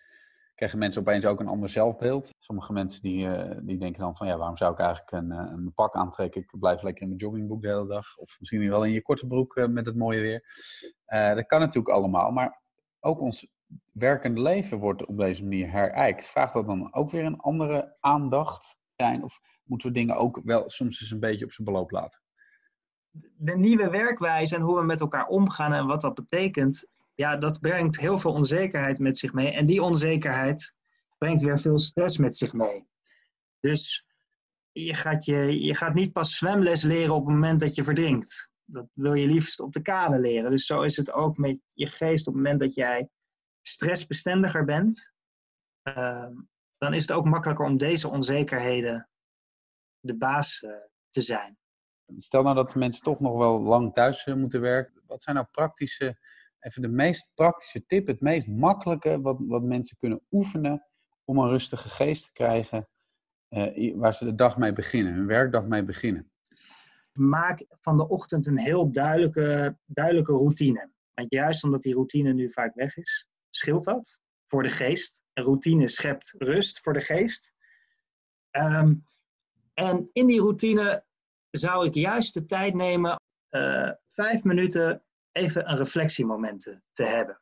krijgen 0.62 0.80
mensen 0.80 1.02
opeens 1.02 1.26
ook 1.26 1.39
een 1.39 1.47
ander 1.47 1.69
zelfbeeld. 1.69 2.30
Sommige 2.39 2.74
mensen 2.74 3.02
die, 3.02 3.28
die 3.63 3.78
denken 3.78 4.02
dan 4.02 4.15
van 4.15 4.28
ja, 4.28 4.38
waarom 4.38 4.58
zou 4.58 4.71
ik 4.71 4.80
eigenlijk 4.80 5.12
een, 5.12 5.30
een 5.32 5.74
pak 5.74 5.95
aantrekken? 5.95 6.41
Ik 6.41 6.60
blijf 6.60 6.82
lekker 6.82 7.02
in 7.02 7.08
mijn 7.08 7.19
joggingbroek 7.19 7.62
de 7.62 7.67
hele 7.67 7.88
dag. 7.88 8.17
Of 8.17 8.39
misschien 8.39 8.69
wel 8.69 8.84
in 8.84 8.91
je 8.91 9.02
korte 9.02 9.28
broek 9.28 9.67
met 9.69 9.86
het 9.86 9.95
mooie 9.95 10.21
weer. 10.21 10.45
Dat 11.36 11.45
kan 11.45 11.60
natuurlijk 11.60 11.95
allemaal, 11.95 12.32
maar 12.32 12.62
ook 13.00 13.19
ons 13.19 13.47
werkende 13.91 14.41
leven 14.41 14.78
wordt 14.78 15.06
op 15.06 15.17
deze 15.17 15.43
manier 15.43 15.71
herijkt. 15.71 16.30
Vraagt 16.30 16.54
dat 16.54 16.65
dan 16.65 16.93
ook 16.93 17.12
weer 17.12 17.26
een 17.26 17.39
andere 17.39 17.97
aandacht 18.00 18.78
zijn? 18.95 19.24
Of 19.24 19.39
moeten 19.63 19.88
we 19.88 19.93
dingen 19.93 20.15
ook 20.15 20.39
wel 20.43 20.69
soms 20.69 21.02
eens 21.02 21.12
een 21.12 21.19
beetje 21.19 21.45
op 21.45 21.52
zijn 21.52 21.67
beloop 21.67 21.91
laten? 21.91 22.21
De 23.36 23.58
nieuwe 23.58 23.89
werkwijze 23.89 24.56
en 24.56 24.62
hoe 24.62 24.80
we 24.80 24.86
met 24.86 25.02
elkaar 25.02 25.28
omgaan 25.28 25.74
en 25.74 25.88
wat 25.88 26.02
dat 26.02 26.15
betekent, 26.15 26.88
ja, 27.21 27.38
dat 27.38 27.60
brengt 27.60 27.99
heel 27.99 28.17
veel 28.17 28.31
onzekerheid 28.31 28.99
met 28.99 29.17
zich 29.17 29.34
mee. 29.34 29.51
En 29.51 29.65
die 29.65 29.84
onzekerheid 29.84 30.73
brengt 31.17 31.41
weer 31.41 31.60
veel 31.60 31.77
stress 31.77 32.17
met 32.17 32.38
zich 32.38 32.53
mee. 32.53 32.88
Dus 33.60 34.05
je 34.71 34.93
gaat, 34.93 35.25
je, 35.25 35.62
je 35.62 35.75
gaat 35.75 35.93
niet 35.93 36.12
pas 36.12 36.38
zwemles 36.38 36.84
leren 36.84 37.15
op 37.15 37.25
het 37.25 37.34
moment 37.34 37.60
dat 37.60 37.75
je 37.75 37.84
verdrinkt 37.84 38.51
dat 38.71 38.88
wil 38.93 39.13
je 39.13 39.25
liefst 39.25 39.60
op 39.60 39.73
de 39.73 39.81
kade 39.81 40.19
leren. 40.19 40.51
Dus 40.51 40.65
zo 40.65 40.81
is 40.81 40.97
het 40.97 41.12
ook 41.12 41.38
met 41.38 41.60
je 41.73 41.88
geest 41.88 42.27
op 42.27 42.34
het 42.34 42.43
moment 42.43 42.60
dat 42.60 42.73
jij 42.73 43.10
stressbestendiger 43.62 44.65
bent. 44.65 45.13
Ehm, 45.81 46.34
dan 46.77 46.93
is 46.93 47.01
het 47.01 47.12
ook 47.12 47.25
makkelijker 47.25 47.65
om 47.65 47.77
deze 47.77 48.10
onzekerheden 48.10 49.10
de 49.99 50.17
baas 50.17 50.62
uh, 50.62 50.71
te 51.10 51.21
zijn. 51.21 51.57
Stel 52.17 52.43
nou 52.43 52.55
dat 52.55 52.71
de 52.71 52.79
mensen 52.79 53.03
toch 53.03 53.19
nog 53.19 53.38
wel 53.38 53.62
lang 53.62 53.93
thuis 53.93 54.25
uh, 54.25 54.36
moeten 54.36 54.62
werken. 54.62 55.01
Wat 55.05 55.23
zijn 55.23 55.36
nou 55.36 55.47
praktische, 55.51 56.17
even 56.62 56.82
de 56.82 56.88
meest 56.88 57.32
praktische 57.36 57.86
tip, 57.86 58.08
het 58.08 58.21
meest 58.21 58.47
makkelijke 58.47 59.21
wat, 59.21 59.38
wat 59.39 59.63
mensen 59.63 59.97
kunnen 59.97 60.21
oefenen 60.32 60.86
om 61.24 61.38
een 61.38 61.50
rustige 61.50 61.89
geest 61.89 62.26
te 62.26 62.32
krijgen, 62.32 62.88
uh, 63.50 63.95
waar 63.95 64.13
ze 64.13 64.26
de 64.26 64.36
dag 64.36 64.58
mee 64.58 64.74
beginnen, 64.74 65.13
hun 65.13 65.28
werkdag 65.28 65.65
mee 65.65 65.84
beginnen? 65.84 66.32
maak 67.13 67.65
van 67.69 67.97
de 67.97 68.08
ochtend 68.08 68.47
een 68.47 68.58
heel 68.58 68.91
duidelijke, 68.91 69.78
duidelijke 69.86 70.32
routine. 70.32 70.91
Want 71.13 71.34
juist 71.34 71.63
omdat 71.63 71.82
die 71.82 71.93
routine 71.93 72.34
nu 72.34 72.50
vaak 72.50 72.76
weg 72.76 72.97
is, 72.97 73.28
scheelt 73.50 73.84
dat 73.84 74.19
voor 74.45 74.63
de 74.63 74.69
geest. 74.69 75.21
Een 75.34 75.43
routine 75.43 75.88
schept 75.88 76.34
rust 76.38 76.80
voor 76.80 76.93
de 76.93 77.02
geest. 77.02 77.54
Ehm, 78.50 78.93
en 79.74 80.10
in 80.13 80.28
die 80.28 80.39
routine 80.39 81.06
zou 81.50 81.86
ik 81.86 81.93
juist 81.93 82.34
de 82.34 82.45
tijd 82.45 82.74
nemen, 82.74 83.19
uh, 83.50 83.91
vijf 84.12 84.43
minuten 84.43 85.04
even 85.31 85.69
een 85.69 85.77
reflectiemomenten 85.77 86.83
te 86.91 87.03
hebben. 87.03 87.41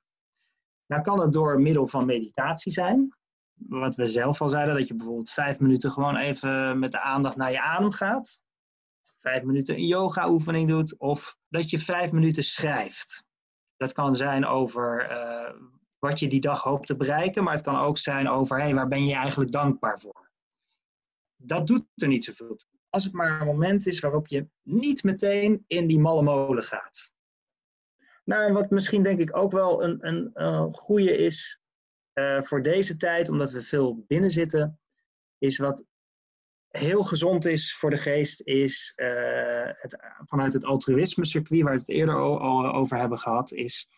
Nou 0.86 1.02
kan 1.02 1.20
het 1.20 1.34
door 1.34 1.62
middel 1.62 1.88
van 1.88 2.06
meditatie 2.06 2.72
zijn. 2.72 3.16
Wat 3.54 3.96
we 3.96 4.06
zelf 4.06 4.42
al 4.42 4.50
zeiden, 4.50 4.76
dat 4.76 4.88
je 4.88 4.96
bijvoorbeeld 4.96 5.30
vijf 5.30 5.60
minuten 5.60 5.92
gewoon 5.92 6.16
even 6.16 6.80
met 6.80 6.92
de 6.92 7.00
aandacht 7.00 7.36
naar 7.36 7.52
je 7.52 7.62
adem 7.62 7.92
gaat 7.92 8.42
vijf 9.18 9.44
minuten 9.44 9.76
een 9.76 9.88
yoga-oefening 9.88 10.68
doet, 10.68 10.98
of 10.98 11.38
dat 11.50 11.70
je 11.70 11.80
vijf 11.80 12.12
minuten 12.12 12.44
schrijft. 12.44 13.26
Dat 13.78 13.92
kan 13.92 14.16
zijn 14.16 14.46
over 14.46 15.12
uh, 15.12 15.62
wat 16.00 16.20
je 16.20 16.28
die 16.28 16.42
dag 16.42 16.64
hoopt 16.64 16.88
te 16.88 16.96
bereiken, 16.96 17.44
maar 17.44 17.54
het 17.54 17.64
kan 17.64 17.78
ook 17.78 17.98
zijn 17.98 18.30
over 18.30 18.60
hey, 18.60 18.74
waar 18.74 18.88
ben 18.88 19.06
je 19.06 19.14
eigenlijk 19.14 19.52
dankbaar 19.52 20.00
voor. 20.00 20.32
Dat 21.36 21.68
doet 21.68 21.86
er 21.96 22.08
niet 22.08 22.24
zoveel 22.24 22.56
toe. 22.56 22.70
als 22.90 23.04
het 23.04 23.14
maar 23.14 23.42
een 23.42 23.48
moment 23.48 23.88
is 23.88 24.00
waarop 24.00 24.28
je 24.28 24.48
niet 24.64 25.04
meteen 25.04 25.64
in 25.68 25.88
die 25.88 26.00
malle 26.00 26.22
molen 26.22 26.64
gaat. 26.64 27.14
Nou, 28.30 28.54
wat 28.54 28.70
misschien 28.70 29.04
denk 29.04 29.20
ik 29.20 29.38
ook 29.38 29.52
wel 29.52 29.84
een, 29.84 30.08
een, 30.08 30.30
een 30.34 30.74
goede 30.74 31.18
is 31.18 31.60
uh, 32.14 32.42
voor 32.42 32.62
deze 32.62 32.98
tijd, 32.98 33.30
omdat 33.30 33.52
we 33.52 33.62
veel 33.62 34.04
binnen 34.08 34.30
zitten, 34.30 34.80
is 35.38 35.58
wat 35.58 35.86
heel 36.68 37.04
gezond 37.04 37.46
is 37.46 37.76
voor 37.76 37.90
de 37.90 37.98
geest, 37.98 38.42
is 38.42 38.94
uh, 38.96 39.70
het, 39.72 39.98
vanuit 40.26 40.54
het 40.54 40.66
altruïsme 40.66 41.26
circuit, 41.26 41.62
waar 41.62 41.74
we 41.74 41.80
het 41.80 41.90
eerder 41.90 42.16
al, 42.16 42.74
over 42.74 42.98
hebben 42.98 43.20
gehad, 43.20 43.52
is 43.52 43.90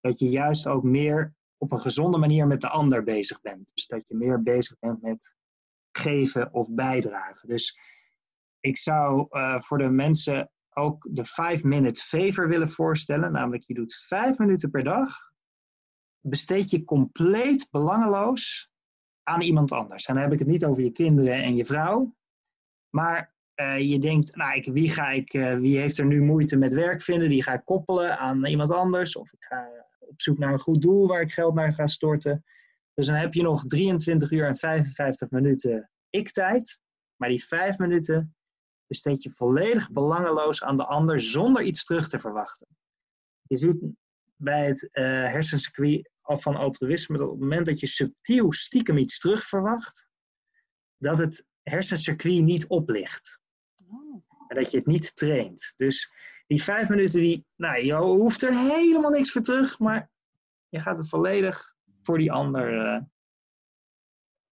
dat 0.00 0.18
je 0.18 0.28
juist 0.28 0.66
ook 0.66 0.82
meer 0.82 1.34
op 1.56 1.72
een 1.72 1.80
gezonde 1.80 2.18
manier 2.18 2.46
met 2.46 2.60
de 2.60 2.68
ander 2.68 3.02
bezig 3.02 3.40
bent. 3.40 3.70
Dus 3.74 3.86
dat 3.86 4.08
je 4.08 4.14
meer 4.14 4.42
bezig 4.42 4.78
bent 4.78 5.02
met 5.02 5.34
geven 5.92 6.52
of 6.52 6.74
bijdragen. 6.74 7.48
Dus 7.48 7.78
ik 8.60 8.76
zou 8.76 9.26
voor 9.60 9.78
de 9.78 9.88
mensen 9.88 10.50
ook 10.74 11.08
de 11.10 11.26
5-minute 11.26 12.00
favor 12.00 12.48
willen 12.48 12.70
voorstellen. 12.70 13.32
Namelijk, 13.32 13.62
je 13.62 13.74
doet 13.74 13.94
5 13.94 14.38
minuten 14.38 14.70
per 14.70 14.84
dag. 14.84 15.16
Besteed 16.20 16.70
je 16.70 16.84
compleet 16.84 17.68
belangeloos 17.70 18.70
aan 19.22 19.40
iemand 19.40 19.72
anders. 19.72 20.06
En 20.06 20.14
dan 20.14 20.22
heb 20.22 20.32
ik 20.32 20.38
het 20.38 20.48
niet 20.48 20.64
over 20.64 20.82
je 20.82 20.92
kinderen 20.92 21.42
en 21.42 21.56
je 21.56 21.64
vrouw. 21.64 22.14
Maar 22.90 23.34
uh, 23.56 23.90
je 23.90 23.98
denkt, 23.98 24.36
nou, 24.36 24.56
ik, 24.56 24.64
wie, 24.72 24.90
ga 24.90 25.10
ik, 25.10 25.34
uh, 25.34 25.56
wie 25.56 25.78
heeft 25.78 25.98
er 25.98 26.06
nu 26.06 26.22
moeite 26.22 26.56
met 26.56 26.72
werk 26.72 27.02
vinden? 27.02 27.28
Die 27.28 27.42
ga 27.42 27.52
ik 27.52 27.64
koppelen 27.64 28.18
aan 28.18 28.46
iemand 28.46 28.70
anders. 28.70 29.16
Of 29.16 29.32
ik 29.32 29.44
ga 29.44 29.68
op 29.98 30.20
zoek 30.20 30.38
naar 30.38 30.52
een 30.52 30.58
goed 30.58 30.82
doel 30.82 31.06
waar 31.06 31.20
ik 31.20 31.32
geld 31.32 31.54
naar 31.54 31.72
ga 31.72 31.86
storten. 31.86 32.44
Dus 32.94 33.06
dan 33.06 33.16
heb 33.16 33.34
je 33.34 33.42
nog 33.42 33.64
23 33.66 34.30
uur 34.30 34.46
en 34.46 34.56
55 34.56 35.30
minuten 35.30 35.90
ik-tijd. 36.10 36.80
Maar 37.16 37.28
die 37.28 37.44
5 37.44 37.78
minuten 37.78 38.34
besteed 38.86 39.22
je 39.22 39.30
volledig 39.30 39.90
belangeloos 39.90 40.62
aan 40.62 40.76
de 40.76 40.84
ander 40.84 41.20
zonder 41.20 41.62
iets 41.62 41.84
terug 41.84 42.08
te 42.08 42.20
verwachten. 42.20 42.66
Je 43.42 43.56
ziet 43.56 43.78
bij 44.36 44.66
het 44.66 44.82
uh, 44.82 45.04
hersencircuit 45.04 46.10
van 46.22 46.56
altruïsme 46.56 47.18
dat 47.18 47.26
op 47.26 47.32
het 47.32 47.42
moment 47.42 47.66
dat 47.66 47.80
je 47.80 47.86
subtiel 47.86 48.52
stiekem 48.52 48.96
iets 48.96 49.18
terug 49.18 49.46
verwacht, 49.46 50.08
dat 50.96 51.18
het 51.18 51.46
hersencircuit 51.62 52.42
niet 52.42 52.66
oplicht. 52.66 53.40
Oh. 53.88 54.24
En 54.48 54.56
dat 54.56 54.70
je 54.70 54.76
het 54.76 54.86
niet 54.86 55.16
traint. 55.16 55.72
Dus 55.76 56.12
die 56.46 56.62
vijf 56.62 56.88
minuten, 56.88 57.20
die, 57.20 57.46
nou, 57.56 57.84
je 57.84 57.94
hoeft 57.94 58.42
er 58.42 58.58
helemaal 58.58 59.10
niks 59.10 59.30
voor 59.30 59.42
terug, 59.42 59.78
maar 59.78 60.10
je 60.68 60.80
gaat 60.80 60.98
het 60.98 61.08
volledig 61.08 61.74
voor 62.02 62.18
die 62.18 62.32
ander 62.32 62.72
uh, 62.74 63.00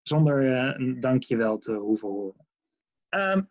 zonder 0.02 0.42
uh, 0.42 0.78
een 0.78 1.00
dankjewel 1.00 1.58
te 1.58 1.72
hoeven 1.72 2.08
horen. 2.08 2.46
Um, 3.08 3.50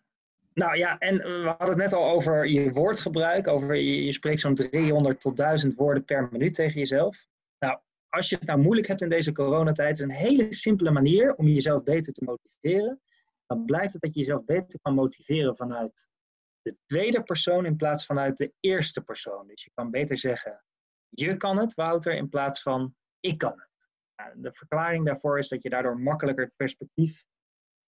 nou 0.53 0.77
ja, 0.77 0.97
en 0.97 1.17
we 1.17 1.47
hadden 1.47 1.67
het 1.67 1.77
net 1.77 1.93
al 1.93 2.09
over 2.09 2.47
je 2.47 2.71
woordgebruik. 2.71 3.47
Over, 3.47 3.75
je, 3.75 4.05
je 4.05 4.11
spreekt 4.11 4.39
zo'n 4.39 4.55
300 4.55 5.21
tot 5.21 5.37
1000 5.37 5.75
woorden 5.75 6.05
per 6.05 6.27
minuut 6.31 6.53
tegen 6.53 6.79
jezelf. 6.79 7.27
Nou, 7.59 7.79
als 8.09 8.29
je 8.29 8.35
het 8.35 8.45
nou 8.45 8.59
moeilijk 8.59 8.87
hebt 8.87 9.01
in 9.01 9.09
deze 9.09 9.31
coronatijd, 9.31 9.95
is 9.95 10.03
een 10.03 10.09
hele 10.09 10.53
simpele 10.53 10.91
manier 10.91 11.35
om 11.35 11.47
jezelf 11.47 11.83
beter 11.83 12.13
te 12.13 12.23
motiveren. 12.23 13.01
Dan 13.45 13.65
blijkt 13.65 13.93
het 13.93 14.01
dat 14.01 14.13
je 14.13 14.19
jezelf 14.19 14.45
beter 14.45 14.79
kan 14.81 14.93
motiveren 14.93 15.55
vanuit 15.55 16.07
de 16.61 16.77
tweede 16.85 17.23
persoon 17.23 17.65
in 17.65 17.75
plaats 17.75 18.05
vanuit 18.05 18.37
de 18.37 18.53
eerste 18.59 19.01
persoon. 19.01 19.47
Dus 19.47 19.63
je 19.63 19.71
kan 19.73 19.91
beter 19.91 20.17
zeggen, 20.17 20.63
je 21.09 21.37
kan 21.37 21.57
het, 21.57 21.73
Wouter, 21.73 22.13
in 22.13 22.29
plaats 22.29 22.61
van 22.61 22.95
ik 23.19 23.37
kan 23.37 23.51
het. 23.51 23.69
Nou, 24.15 24.41
de 24.41 24.53
verklaring 24.53 25.05
daarvoor 25.05 25.39
is 25.39 25.47
dat 25.47 25.61
je 25.61 25.69
daardoor 25.69 25.99
makkelijker 25.99 26.43
het 26.43 26.55
perspectief 26.55 27.23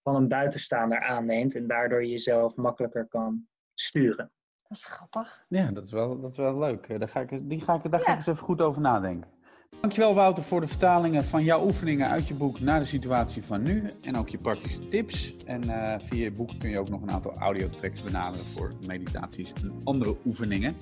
van 0.02 0.14
een 0.14 0.28
buitenstaander 0.28 1.00
aanneemt 1.00 1.54
en 1.54 1.66
daardoor 1.66 2.04
jezelf 2.04 2.56
makkelijker 2.56 3.06
kan 3.08 3.46
sturen. 3.74 4.30
Dat 4.68 4.76
is 4.76 4.84
grappig. 4.84 5.44
Ja, 5.48 5.70
dat 5.70 5.84
is 5.84 5.90
wel, 5.90 6.20
dat 6.20 6.30
is 6.30 6.36
wel 6.36 6.58
leuk. 6.58 6.98
Daar 6.98 7.08
ga 7.08 7.20
ik, 7.20 7.48
die 7.48 7.60
ga 7.60 7.74
ik, 7.74 7.90
daar 7.90 8.00
ga 8.00 8.10
ik 8.10 8.16
eens 8.16 8.26
even 8.26 8.44
goed 8.44 8.60
over 8.60 8.80
nadenken. 8.80 9.28
Dankjewel 9.80 10.14
Wouter 10.14 10.42
voor 10.42 10.60
de 10.60 10.66
vertalingen 10.66 11.24
van 11.24 11.44
jouw 11.44 11.64
oefeningen 11.64 12.08
uit 12.08 12.28
je 12.28 12.34
boek 12.34 12.60
naar 12.60 12.80
de 12.80 12.86
situatie 12.86 13.42
van 13.42 13.62
nu. 13.62 13.90
En 14.02 14.16
ook 14.16 14.28
je 14.28 14.38
praktische 14.38 14.88
tips. 14.88 15.36
En 15.44 15.68
uh, 15.68 15.94
via 15.98 16.22
je 16.22 16.32
boek 16.32 16.50
kun 16.58 16.70
je 16.70 16.78
ook 16.78 16.88
nog 16.88 17.02
een 17.02 17.10
aantal 17.10 17.34
audiotracks 17.34 18.02
benaderen 18.02 18.46
voor 18.46 18.72
meditaties 18.86 19.52
en 19.52 19.80
andere 19.84 20.16
oefeningen. 20.24 20.76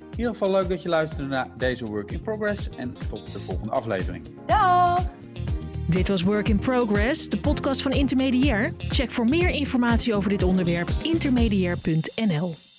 In 0.00 0.18
ieder 0.18 0.32
geval 0.32 0.50
leuk 0.50 0.68
dat 0.68 0.82
je 0.82 0.88
luisterde 0.88 1.28
naar 1.28 1.48
deze 1.56 1.86
Work 1.86 2.10
in 2.10 2.22
Progress. 2.22 2.70
En 2.70 2.92
tot 2.92 3.32
de 3.32 3.38
volgende 3.38 3.72
aflevering. 3.72 4.46
Dag! 4.46 5.04
Dit 5.86 6.08
was 6.08 6.22
Work 6.22 6.48
in 6.48 6.58
Progress, 6.58 7.28
de 7.28 7.38
podcast 7.38 7.82
van 7.82 7.92
Intermediair. 7.92 8.72
Check 8.78 9.10
voor 9.10 9.24
meer 9.24 9.50
informatie 9.50 10.14
over 10.14 10.30
dit 10.30 10.42
onderwerp 10.42 10.90
intermediair.nl. 11.02 12.71